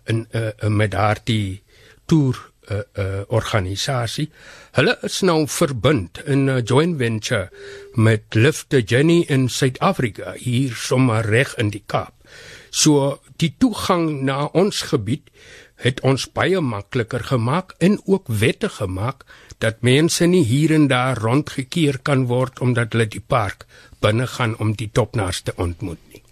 [0.04, 1.62] in uh, uh met daardie
[2.06, 4.30] toer uh, uh, organisasie.
[4.76, 7.50] Hulle is nou verbind in 'n joint venture
[7.94, 12.14] met Lift the Journey in Suid-Afrika hier sommer reg in die Kaap.
[12.70, 15.30] So die toegang na ons gebied
[15.76, 19.24] het ons baie makliker gemaak en ook wette gemaak
[19.58, 23.66] dat mense nie hier en daar rondgekeer kan word omdat hulle die park
[24.00, 26.25] binne gaan om die topnaars te ontmoet nie.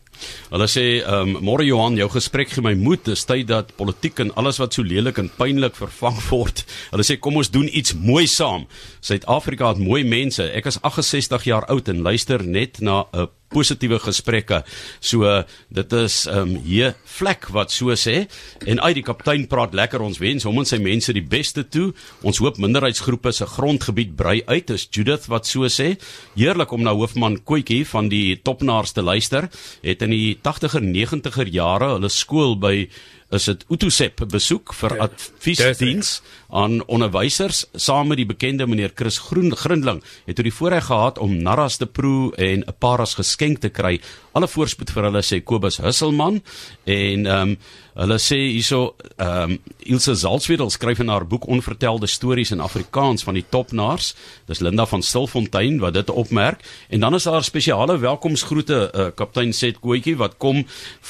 [0.51, 3.05] Hulle sê, ehm um, môre Johan, jou gesprek gee my moed.
[3.09, 6.65] Dis tyd dat politiek en alles wat so lelik en pynlik vervang word.
[6.93, 8.69] Hulle sê kom ons doen iets mooi saam.
[9.01, 10.45] Suid-Afrika het mooi mense.
[10.45, 14.63] Ek is 68 jaar oud en luister net na 'n positiewe gesprekke.
[15.01, 18.27] So dit is ehm um, hier vlek wat so sê
[18.67, 21.93] en uit die kaptein praat lekker ons wens hom en sy mense die beste toe.
[22.23, 24.71] Ons hoop minderheidsgroepe se grondgebied brei uit.
[24.71, 25.95] Is Judith wat so sê.
[26.35, 29.51] Heerlik om na hoofman Koetjie van die topnaars te luister.
[29.83, 32.89] Het in die 80er 90er jare hulle skool by
[33.35, 36.21] is dit Utosep besoek vir adviesdiens
[36.55, 37.65] aan onderwysers.
[37.75, 41.81] Saam met die bekende meneer Chris Groen Grindling het hy die voorreg gehad om narras
[41.81, 44.01] te proe en 'n paras geskenk te kry
[44.35, 46.41] alle voorspoed vir hulle sê Kobus Husselman.
[46.85, 47.57] En ehm um,
[47.95, 49.59] hulle sê hierso ehm um,
[49.95, 54.15] Ilse Salzwedel skryf in haar boek onvertelde stories in Afrikaans van die topnaars.
[54.51, 56.65] Dis Linda van Stilfontein wat dit opmerk.
[56.89, 60.65] En dan is daar spesiale welkomsgroete uh, kaptein Set Kootjie wat kom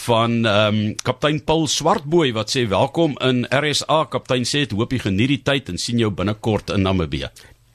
[0.04, 5.00] van ehm um, kaptein Paul Swartboy wat sê welkom in RSA kaptein Set hoop jy
[5.08, 7.32] geniet die tyd en sien jou binnekort in Namibië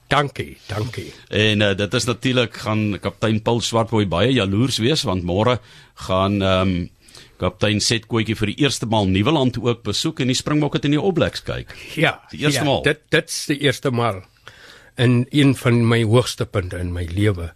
[0.10, 1.12] Dankie, dankie.
[1.30, 5.60] En uh, dit is natuurlik gaan kaptein Paul Swartboy baie jaloers wees want môre
[6.08, 6.88] gaan ehm um,
[7.40, 11.46] kaptein Setkoetjie vir die eerste maal Nieuweland ook besoek en die Springbokke in die Obleks
[11.48, 11.72] kyk.
[11.96, 12.82] Ja, die eerste ja, maal.
[12.84, 14.26] Dit dit's die eerste maal
[15.00, 17.54] in een van my hoogste punte in my lewe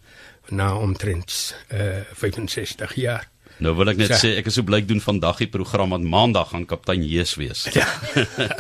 [0.50, 3.28] na omtrent uh, 65 jaar.
[3.64, 6.50] Nou wil ek net sê ek is so bly doen vandag die program want maandag
[6.52, 7.64] gaan kaptein Jees wees.
[7.72, 7.88] Ja.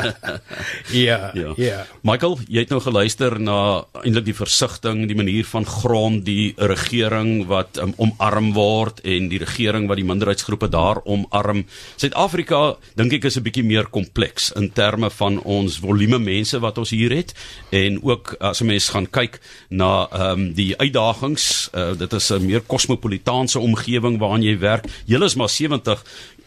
[1.07, 1.17] ja.
[1.35, 1.51] Ja.
[1.59, 1.79] Ja.
[2.07, 3.57] Michael, jy het nou geluister na
[4.03, 9.41] eintlik die versigtiging, die manier van grond, die regering wat um, omarm word en die
[9.43, 11.65] regering wat die minderheidsgroepe daar omarm.
[11.99, 16.77] Suid-Afrika dink ek is 'n bietjie meer kompleks in terme van ons volume mense wat
[16.77, 17.33] ons hier het
[17.71, 19.39] en ook as 'n mens gaan kyk
[19.69, 24.92] na ehm um, die uitdagings, uh, dit is 'n meer kosmopolitaanse omgewing waarin jy werk
[25.05, 26.03] Julle is maar 70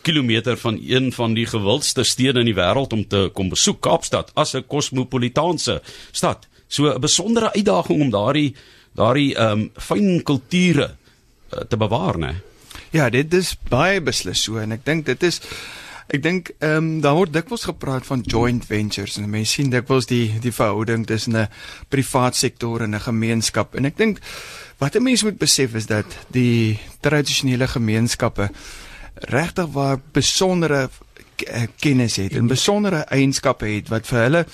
[0.06, 4.30] kilometer van een van die gewildste stede in die wêreld om te kom besoek Kaapstad
[4.34, 5.80] as 'n kosmopolitaanse
[6.12, 6.46] stad.
[6.68, 8.54] So 'n besondere uitdaging om daardie
[8.94, 10.90] daardie ehm um, fyn kulture
[11.52, 12.34] uh, te bewaar, né?
[12.90, 15.40] Ja, dit is baie beslis so en ek dink dit is
[16.08, 20.06] ek dink ehm um, daar word dikwels gepraat van joint ventures en mense sien dikwels
[20.06, 21.48] die die verhouding tussen 'n
[21.88, 24.20] privaat sektor en 'n gemeenskap en ek dink
[24.76, 28.50] Wat 'n mens moet besef is dat die tradisionele gemeenskappe
[29.14, 30.90] regtig waar besondere
[31.36, 34.46] eh, kennis het en besondere eienskappe het wat vir hulle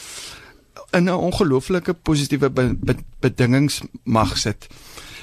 [0.91, 4.67] in 'n ongelooflike positiewe be be bedingings mag sit.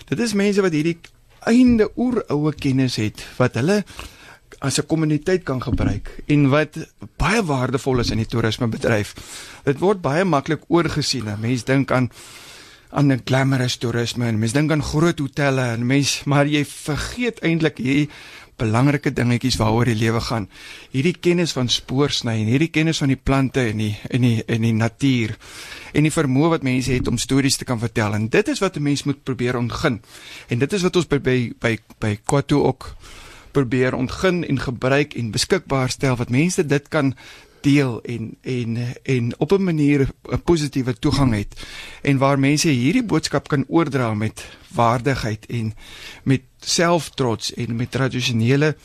[0.06, 1.00] Dit is mense wat hierdie
[1.40, 3.84] einde oeroue kennis het wat hulle
[4.60, 6.78] as 'n kommuniteit kan gebruik en wat
[7.18, 9.16] baie waardevol is in die toerismebedryf.
[9.64, 11.40] Dit word baie maklik oorgesien.
[11.40, 12.12] Mense dink aan
[12.90, 17.40] aan 'n glamorous toerisme en mense dink aan groot hotelle en mense maar jy vergeet
[17.40, 18.10] eintlik hierdie
[18.60, 20.50] belangrike dingetjies waaroor die lewe gaan.
[20.92, 24.62] Hierdie kennis van spoorsny en hierdie kennis van die plante en die en die en
[24.62, 25.38] die natuur
[25.94, 28.76] en die vermoë wat mense het om stories te kan vertel en dit is wat
[28.78, 30.02] 'n mens moet probeer ontgin.
[30.50, 32.96] En dit is wat ons by by by, by Kwato ook
[33.52, 37.16] probeer ontgin en gebruik en beskikbaar stel wat mense dit kan
[37.62, 41.66] deel en en en op 'n manier 'n positiewe toegang het
[42.02, 45.74] en waar mense hierdie boodskap kan oordra met waardigheid en
[46.24, 48.76] met selftrots en met tradisionele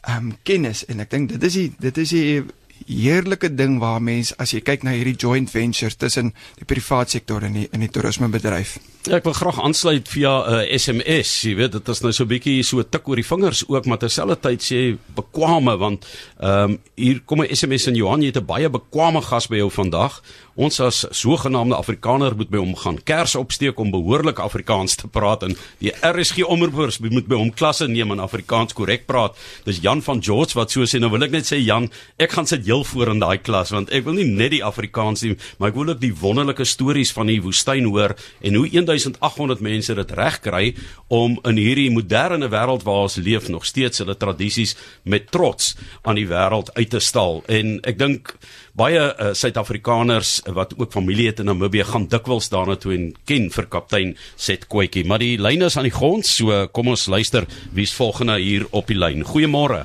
[0.00, 0.84] ehm um, kennis.
[0.84, 2.44] En ek dink dit is die dit is die
[2.86, 7.42] heerlike ding waar mense as jy kyk na hierdie joint ventures tussen die private sektor
[7.42, 8.78] en die in die toerismebedryf.
[9.04, 12.24] Ja, ek wil graag aansluit via 'n uh, SMS, jy weet, dit is nou so
[12.24, 16.06] 'n bietjie so tik oor die vingers ook, maar terselfdertyd sê bekwame want
[16.40, 19.56] ehm um, hier kom 'n SMS in Johan, jy het 'n baie bekwame gas by
[19.56, 20.22] jou vandag.
[20.54, 25.42] Ons as sogenaamde Afrikaner moet by hom gaan kers opsteek om behoorlik Afrikaans te praat
[25.42, 29.36] en die RSG omroepers moet by hom klasse neem en Afrikaans korrek praat.
[29.64, 31.00] Dis Jan van George wat so sê.
[31.00, 33.92] Nou wil ek net sê Jan, ek gaan sit heel voor in daai klas want
[33.94, 37.30] ek wil nie net die Afrikaans nie, maar ek wil ook die wonderlike stories van
[37.30, 40.64] die woestyn hoor en hoe 1800 mense dit reg kry
[41.08, 44.74] om in hierdie moderne wêreld waar ons leef nog steeds hulle tradisies
[45.04, 47.42] met trots aan die wêreld uit te stal.
[47.50, 48.34] En ek dink
[48.78, 53.50] baie uh, Suid-Afrikaners wat ook familie het in Namibië gaan dikwels daarna toe en ken
[53.54, 55.06] vir kaptein Set Koetjie.
[55.06, 58.90] Maar die lyn is aan die grond, so kom ons luister wie's volgende hier op
[58.90, 59.24] die lyn.
[59.26, 59.84] Goeiemôre.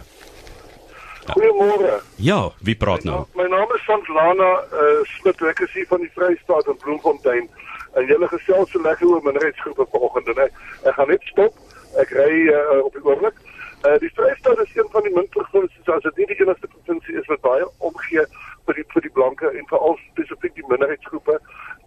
[1.34, 2.02] Goeiemôre.
[2.16, 3.26] Ja, wie praat nou?
[3.36, 7.50] My naam is Santlana uh, Smit, ek is hier van die Vrystaat in Bloemfontein.
[7.98, 11.56] En julle gesels so lekker oor minderheidsgroepe vanoggend en ek, ek gaan net stop.
[12.02, 13.40] Ek ry uh, op die oomblik.
[13.80, 17.18] Uh, die Vrystaat is een van die min provinsies as dit nie die enigste provinsie
[17.22, 18.26] is wat baie omgee
[18.68, 21.40] vir die vir die blanke en veral spesifiek die minderheidsgroepe,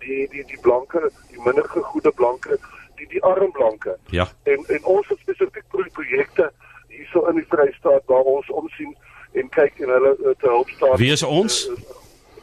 [0.04, 2.58] die die die blanke, die minder gegoede blanke,
[2.98, 3.98] die die arm blanke.
[4.10, 4.26] Ja.
[4.48, 5.68] En en ons het spesifiek
[5.98, 6.50] projekte
[6.88, 8.96] hierso in die Vrystaat waar ons omsien
[9.32, 10.96] en kyk en hulle uh, te help staan.
[10.96, 11.68] Wie is ons?
[11.68, 11.76] Uh,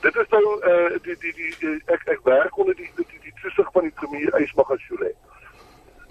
[0.01, 3.35] dit is nou uh, die die die, die ek ek werk onder die die, die
[3.41, 5.11] toesig van die premier Ysmagashule.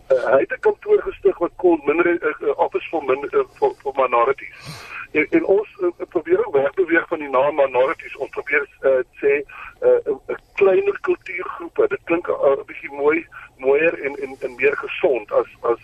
[0.09, 3.74] Uh, hy het 'n kantoor gestig wat kon minder uh, office for min uh, for,
[3.83, 4.57] for minorities.
[5.12, 8.16] En, en ons uh, probeer wegbeweeg van die naam minorities.
[8.16, 11.89] Ons probeer uh, sê 'n uh, kleiner kultuurgroepe.
[11.89, 13.26] Dit klink 'n uh, bietjie mooi
[13.57, 15.81] mooier en en en meer gesond as as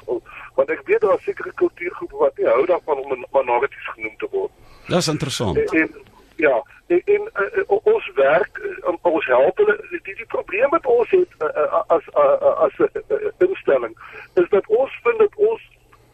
[0.55, 4.53] want ek weet daar sekerre kultuurgroepe wat nie hou daarvan om minorities genoem te word.
[4.87, 5.57] Dis interessant.
[5.57, 6.05] En, en
[6.37, 11.11] ja, en, en uh, ons werk uh, ons help hulle die, die probleem wat ons
[11.11, 13.95] het uh, as uh, as 'n uh, uh, instelling
[14.35, 15.63] is dat ons vind dat ons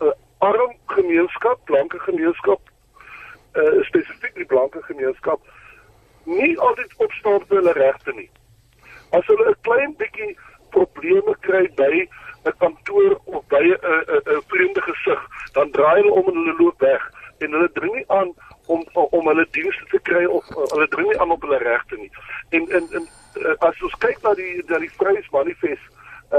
[0.03, 2.61] uh, arm gemeenskap, blanke gemeenskap
[3.53, 5.41] uh, spesifiek die blanke gemeenskap
[6.25, 8.31] nie altyd opstaan vir hulle regte nie.
[9.11, 10.37] As hulle 'n klein bietjie
[10.71, 12.07] probleme kry by
[12.45, 13.79] 'n kantoor of by 'n
[14.37, 15.21] 'n vreemde gesig,
[15.53, 18.33] dan draai hulle om en hulle loop weg en hulle dring nie aan
[18.75, 22.11] om om hulle dienste te kry of hulle dring nie aan op hulle regte nie.
[22.57, 23.09] En in in
[23.67, 25.87] as ons kyk na die na die Vryheidsmanifest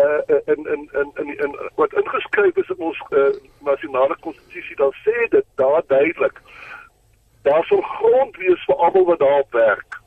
[0.02, 0.20] uh
[0.54, 3.32] in in in in in wat ingeskryf is in ons uh,
[3.68, 6.40] nasionale konstitusie dan sê dit daar duidelik
[7.48, 10.00] daar sal grond wees vir almal wat daar werk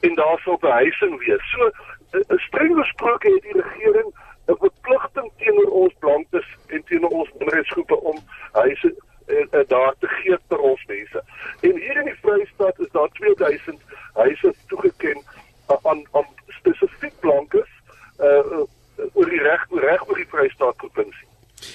[0.00, 1.50] en daar sal behuising wees.
[1.52, 1.70] So
[2.10, 4.10] 'n streng gesproke het die regering
[4.46, 8.18] 'n verpligting teenoor ons blankes en teenoor ons minderheidsgroepe om
[8.52, 8.94] huise
[9.26, 11.22] uh, uh, daar te gee vir ons mense.
[11.60, 13.80] En hier in die Vrystaat is daar 2000
[14.12, 15.22] huise toegeken
[15.70, 17.70] uh, aan aan spesifiek blankes
[18.18, 18.64] uh
[19.12, 21.28] oor die reg reg oor die Vrystaat provinsie.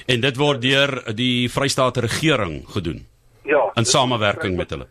[0.06, 3.08] En dit word deur die Vrystaat regering gedoen.
[3.44, 4.88] Ja, in samewerking met hulle.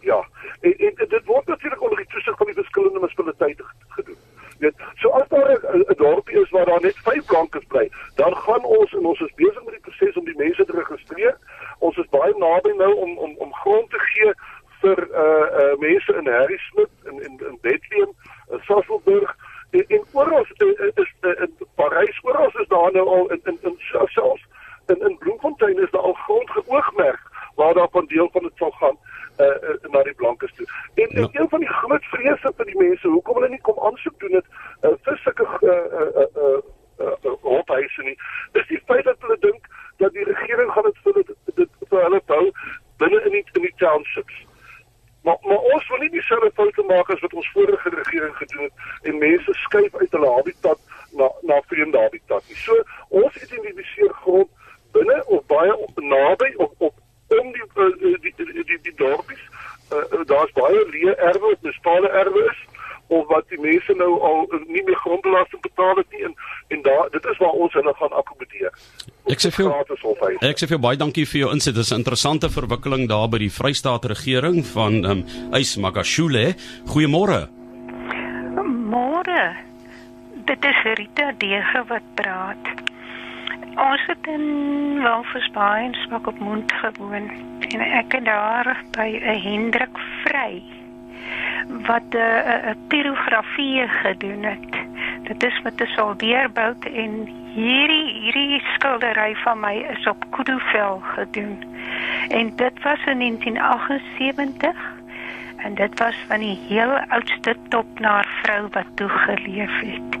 [0.00, 0.26] Ja.
[0.60, 4.16] En, en, en dit word natuurlik onder die toesig van die verskillende munisipaliteite gedoen.
[4.58, 8.64] Weet, so as daar 'n dorpie is waar daar net 5 blankes bly, dan gaan
[8.64, 11.36] ons en ons is besig met die proses om die mense te registreer.
[11.78, 14.32] Ons is baie naby nou om om om grond te gee
[14.80, 18.12] vir uh uh mense in Harrismith en in in Bethlehem,
[18.50, 19.36] in Sasolburg
[19.70, 20.52] en, en oral is
[20.94, 24.46] is in Parys oral is daar nou al in in, in selfs
[24.86, 27.22] in in Bloemfontein is daar al grond geoogmerk
[27.54, 28.98] waar daar van deel van dit sal gaan
[29.38, 30.66] uh, uh na die blankes toe.
[30.94, 31.40] En, en ja.
[31.40, 34.46] een van die groot vrese vir die mense, hoekom hulle nie kom aansoek doen het
[34.82, 36.58] uh, vir sulke uh uh uh,
[36.98, 38.16] uh hofhuise nie,
[38.60, 39.70] is die feit dat hulle dink
[40.02, 41.32] dat die regering gaan dit vir dit,
[41.62, 42.44] dit vir hulle bou
[43.02, 44.44] binne in die in die townships.
[45.26, 49.10] Maar maar ons wil nie dieselfde foute maak as wat ons vorige regering gedoen het
[49.10, 50.78] en mense skuif uit hulle habitat
[51.18, 52.54] na na vreemde habitat.
[52.66, 52.78] So
[53.08, 54.50] ons identifiseer grond
[54.92, 56.94] binne of baie op naby of op
[57.28, 59.44] om die uh, die die die, die dorpies
[59.92, 60.84] uh, daar's baie
[61.48, 62.66] erwe of bestaande erwe is
[63.08, 66.34] of wat die mense nou al nie meer grondbelasting betaal het nie en
[66.68, 68.72] en daar dit is waar ons hulle gaan akkommodeer.
[69.32, 69.72] Ek sê vir
[70.44, 71.74] Ek sê vir baie dankie vir jou insit.
[71.74, 75.24] Dit is 'n interessante verwikkeling daar by die Vrystaat regering van ehm um,
[75.56, 76.54] Ys Magashule.
[76.92, 77.48] Goeiemôre.
[78.92, 79.56] Môre.
[80.44, 82.64] Dit is Rita Dege wat praat.
[83.76, 87.30] Ons het in Walvisbaai in Swakopmund gewoon
[87.68, 90.77] en ek het daar by 'n Hendrik Vry
[91.86, 94.70] wat 'n uh, pirografie gedoen het.
[95.22, 101.64] Dit is met 'n soldeerbout en hierdie hierdie skildery van my is op kuduvel gedoen.
[102.28, 104.76] En dit was in 1978
[105.56, 110.18] en dit was van die heel oudste topnaar vrou wat toe geleef het.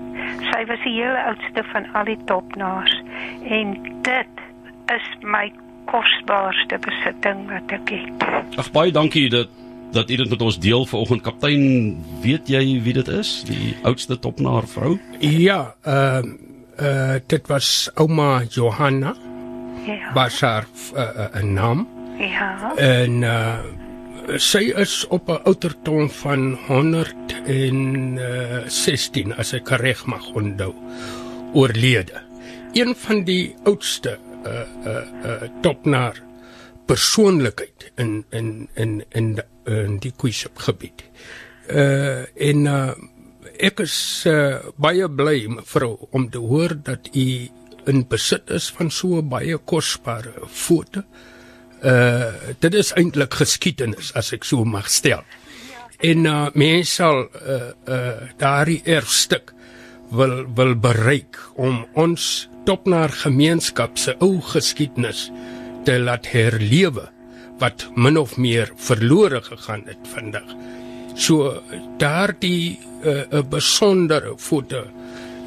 [0.50, 3.02] Sy was die heel oudste van al die topnaars
[3.48, 4.34] en dit
[4.86, 5.52] is my
[5.84, 8.26] kosbaarste besitting wat ek het.
[8.58, 9.48] Ag baie dankie dat
[9.92, 14.18] dat u dit met ons deel vanoggend kaptein weet jy wie dit is die oudste
[14.18, 16.32] topnaar vrou ja ehm uh,
[16.86, 19.14] uh, dit was ouma Johanna
[19.86, 20.12] Ja.
[20.12, 22.72] was haar uh, uh, 'n naam Ja.
[22.76, 23.58] en uh,
[24.36, 30.74] sy is op 'n ouderdom van 116 as ek reg mag onthou
[31.54, 32.20] oorlede.
[32.72, 34.52] Een van die oudste uh
[34.86, 36.14] uh, uh topnaar
[36.88, 39.36] persoonlikheid in in in in
[39.68, 41.04] in die Kuisop gebied.
[41.68, 42.94] Uh en uh
[43.58, 43.96] ek is
[44.30, 47.26] uh, baie bly mevrou om te hoor dat u
[47.90, 51.02] in besit is van so baie kosbare foto.
[51.82, 55.26] Uh dit is eintlik geskiedenis as ek so mag stel.
[55.98, 59.52] En uh mense sal uh uh daardie erfstuk
[60.14, 65.28] wil wil bereik om ons topnaar gemeenskap se ou geskiedenis
[65.88, 67.06] te laat herlewe
[67.62, 70.50] wat min of meer verlore gegaan het vandag.
[71.16, 71.62] So
[71.98, 74.84] daardie 'n uh, 'n besondere foto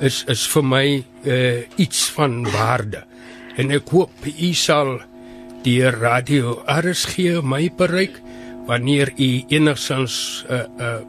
[0.02, 3.04] is is vir my uh, iets van waarde.
[3.56, 5.02] En ek hoop u sal
[5.64, 8.18] die radio RSG my bereik
[8.66, 11.06] wanneer u enigsins uh, uh,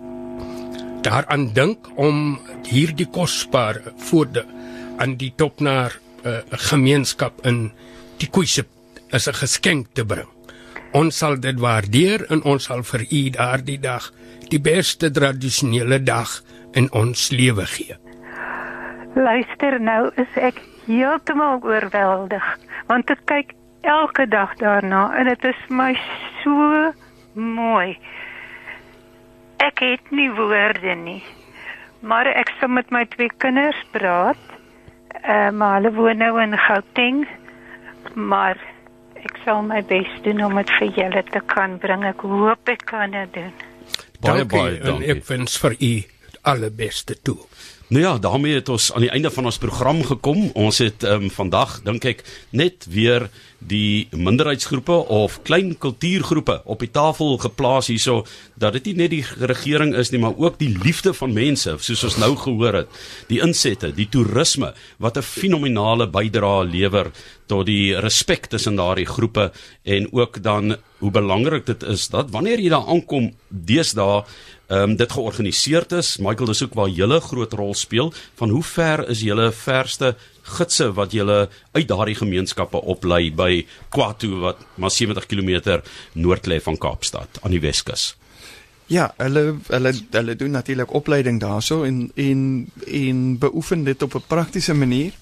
[1.03, 4.45] daaraan dink om hierdie kosbare foto
[4.99, 7.73] aan die topnaar uh, gemeenskap in
[8.19, 8.69] die Koeisip
[9.13, 10.29] is 'n geskenk te bring.
[10.93, 14.13] Ons sal dit waardeer en ons sal vir u daardie dag
[14.49, 16.43] die beste tradisionele dag
[16.73, 17.97] in ons lewe gee.
[19.15, 22.45] Luister nou, is ek heeltemal oorweldig
[22.87, 25.93] want ek kyk elke dag daarna en dit is my
[26.43, 26.93] so
[27.35, 27.99] mooi.
[29.63, 31.23] Ek het nie woorde nie.
[32.03, 34.39] Maar ek sal met my twee kinders praat.
[35.23, 37.23] Uh, maar hulle woon nou in Gauteng.
[38.15, 38.59] Maar
[39.27, 42.05] ek sal my bes doen om dit vir julle te kan bring.
[42.09, 43.53] Ek hoop ek kan dit doen.
[44.23, 45.15] Baie dankie, baie en dankie.
[45.17, 45.93] ek wens vir u
[46.53, 47.39] alle beste toe.
[47.93, 50.47] Nou ja, daarmee het ons aan die einde van ons program gekom.
[50.57, 52.23] Ons het um, vandag dink ek
[52.57, 53.27] net weer
[53.61, 58.23] die minderheidsgroepe of klein kultuurgroepe op die tafel geplaas hierso
[58.57, 62.07] dat dit nie net die regering is nie, maar ook die liefde van mense, soos
[62.09, 67.13] ons nou gehoor het, die insette, die toerisme wat 'n fenominale bydrae lewer
[67.47, 69.53] tot die respek tussen daardie groepe
[69.85, 74.25] en ook dan hoe belangrik dit is dat wanneer jy daar aankom deesdae
[74.73, 76.17] um, dit georganiseer is.
[76.19, 78.13] Michael dis ook waar julle groot rol speel.
[78.41, 84.41] Van hoe ver is julle verste gidse wat julle uit daardie gemeenskappe oplei by Kwatu
[84.43, 85.81] wat maar 70 km
[86.13, 88.13] noord lê van Kaapstad aan die Weskus.
[88.93, 92.41] Ja, hulle hulle hulle doen natuurlik opleiding daarso en en
[92.87, 95.13] en beoefen dit op 'n praktiese manier.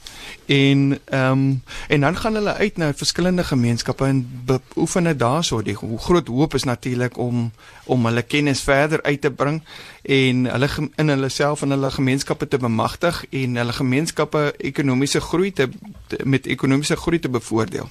[0.47, 5.63] En ehm um, en dan gaan hulle uit na verskillende gemeenskappe en beoefen dit daarso.
[5.63, 7.51] Die groot hoop is natuurlik om
[7.85, 9.63] om hulle kennis verder uit te bring
[10.03, 15.53] en hulle in hulle self en hulle gemeenskappe te bemagtig en hulle gemeenskappe ekonomiese groei
[15.53, 15.69] te,
[16.07, 17.89] te met ekonomiese groei te bevoordeel.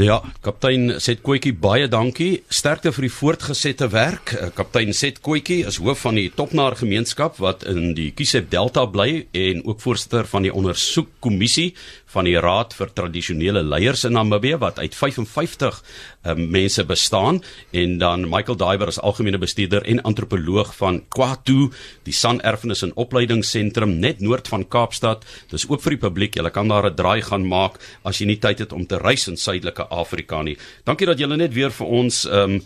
[0.00, 2.38] Ja, kaptein Set Kootjie baie dankie.
[2.48, 4.30] Sterkte vir die voortgesette werk.
[4.32, 8.86] Eh, Kaptein Set Kootjie is hoof van die Topnaar gemeenskap wat in die Kiesep Delta
[8.88, 11.74] bly en ook voorsitter van die ondersoekkommissie
[12.14, 15.82] van die Raad vir Tradisionele Leiers in Namibië wat uit 55
[16.24, 17.42] um, mense bestaan
[17.76, 21.68] en dan Michael Daiber as algemene bestuurder en antropoloog van Kwatu,
[22.08, 25.28] die San Erfenis en Opleidingsentrum net noord van Kaapstad.
[25.52, 26.40] Dis oop vir die publiek.
[26.40, 29.28] Jy kan daar 'n draai gaan maak as jy nie tyd het om te reis
[29.28, 30.56] in Suidelike Afrika nie.
[30.84, 32.62] Dankie dat julle net weer vir ons ehm um,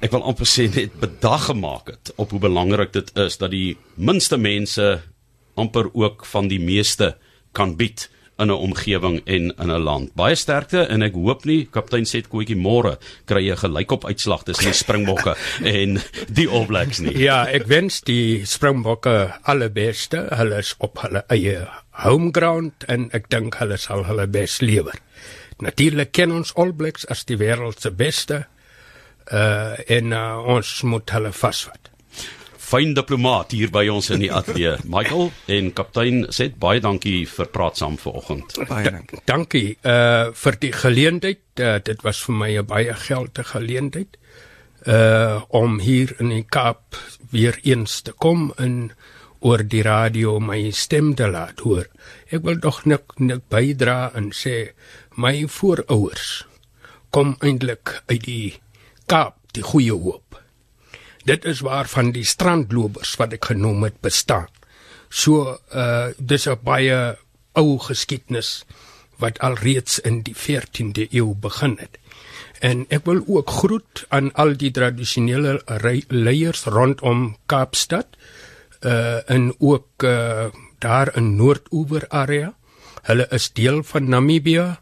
[0.00, 3.76] ek wil amper sê net bedag gemaak het op hoe belangrik dit is dat die
[3.96, 5.02] minste mense
[5.60, 7.12] amper ook van die meeste
[7.52, 8.08] kan bied
[8.40, 10.14] in 'n omgewing en in 'n land.
[10.14, 14.64] Baie sterkte en ek hoop nie kaptein Set Kootjie môre kry jy gelykop uitslag tussen
[14.64, 15.36] die Springbokke
[15.78, 17.18] en die All Blacks nie.
[17.18, 20.28] Ja, ek wens die Springbokke alle beste.
[20.30, 21.68] Hulle is op hulle eie
[22.04, 24.96] home ground en ek dink hulle sal hulle bes lewer.
[25.60, 28.44] Natuurlik ken ons All Blacks as die wêreld se beste.
[29.30, 31.90] Uh en uh, ons moet hulle vasvat.
[32.70, 34.76] Fyn diplomaat hier by ons in die ateljee.
[34.94, 38.56] Michael en kaptein Set baie dankie vir praat saam vanoggend.
[38.70, 39.20] Baie dankie.
[39.28, 41.44] Dankie uh vir die geleentheid.
[41.58, 44.16] Uh, dit was vir my 'n baie gelde geleentheid
[44.86, 46.96] uh om hier in die Kaap
[47.30, 48.92] weer eens te kom en
[49.40, 51.86] oor die radio my stem te laat hoor.
[52.28, 54.72] Ek wil tog net net bydra en sê
[55.16, 56.44] my voorouers
[57.10, 58.48] kom eintlik uit die
[59.10, 60.36] Kaap, die goeie hoop.
[61.26, 64.46] Dit is waarvan die strandlopers wat ek genoem het bestaan.
[65.10, 67.16] So uh dis 'n baie
[67.58, 68.64] ou geskiedenis
[69.18, 71.98] wat alreeds in die 14de eeu begin het.
[72.60, 75.60] En ek wil ook groet aan al die tradisionele
[76.08, 78.06] leiers rondom Kaapstad
[78.80, 82.54] uh en ook uh daar in Noordoewer area.
[83.02, 84.78] Hulle is deel van Namibië.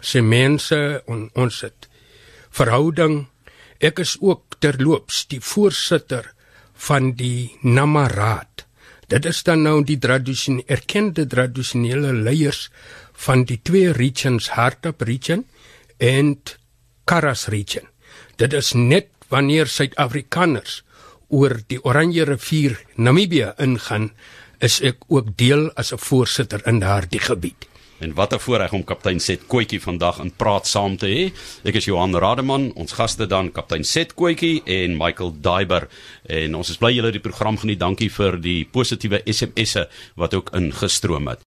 [0.00, 1.88] Se mense en ons het
[2.50, 3.26] verhouding.
[3.78, 6.32] Ek is ook terloops die voorsitter
[6.74, 8.66] van die Namaraad.
[9.08, 12.68] Dit is dan nou die tradisionele erkende tradisionele leiers
[13.26, 15.46] van die twee regions Hardap region
[15.98, 16.36] en
[17.04, 17.88] Karas region.
[18.36, 20.82] Dit is net wanneer Suid-Afrikaners
[21.30, 24.10] oor die Oranje rivier Namibië ingaan,
[24.60, 27.70] is ek ook deel as 'n voorsitter in daardie gebied.
[28.00, 31.32] En wat 'n voorreg om kaptein Set Kootjie vandag in praat saam te hê.
[31.62, 35.88] Ek is Johan Rademan, ons gaste dan kaptein Set Kootjie en Michael Daiber.
[36.22, 37.78] En ons is bly julle die program geniet.
[37.78, 41.38] Dankie vir die positiewe SMS'e wat ook ingestroom het.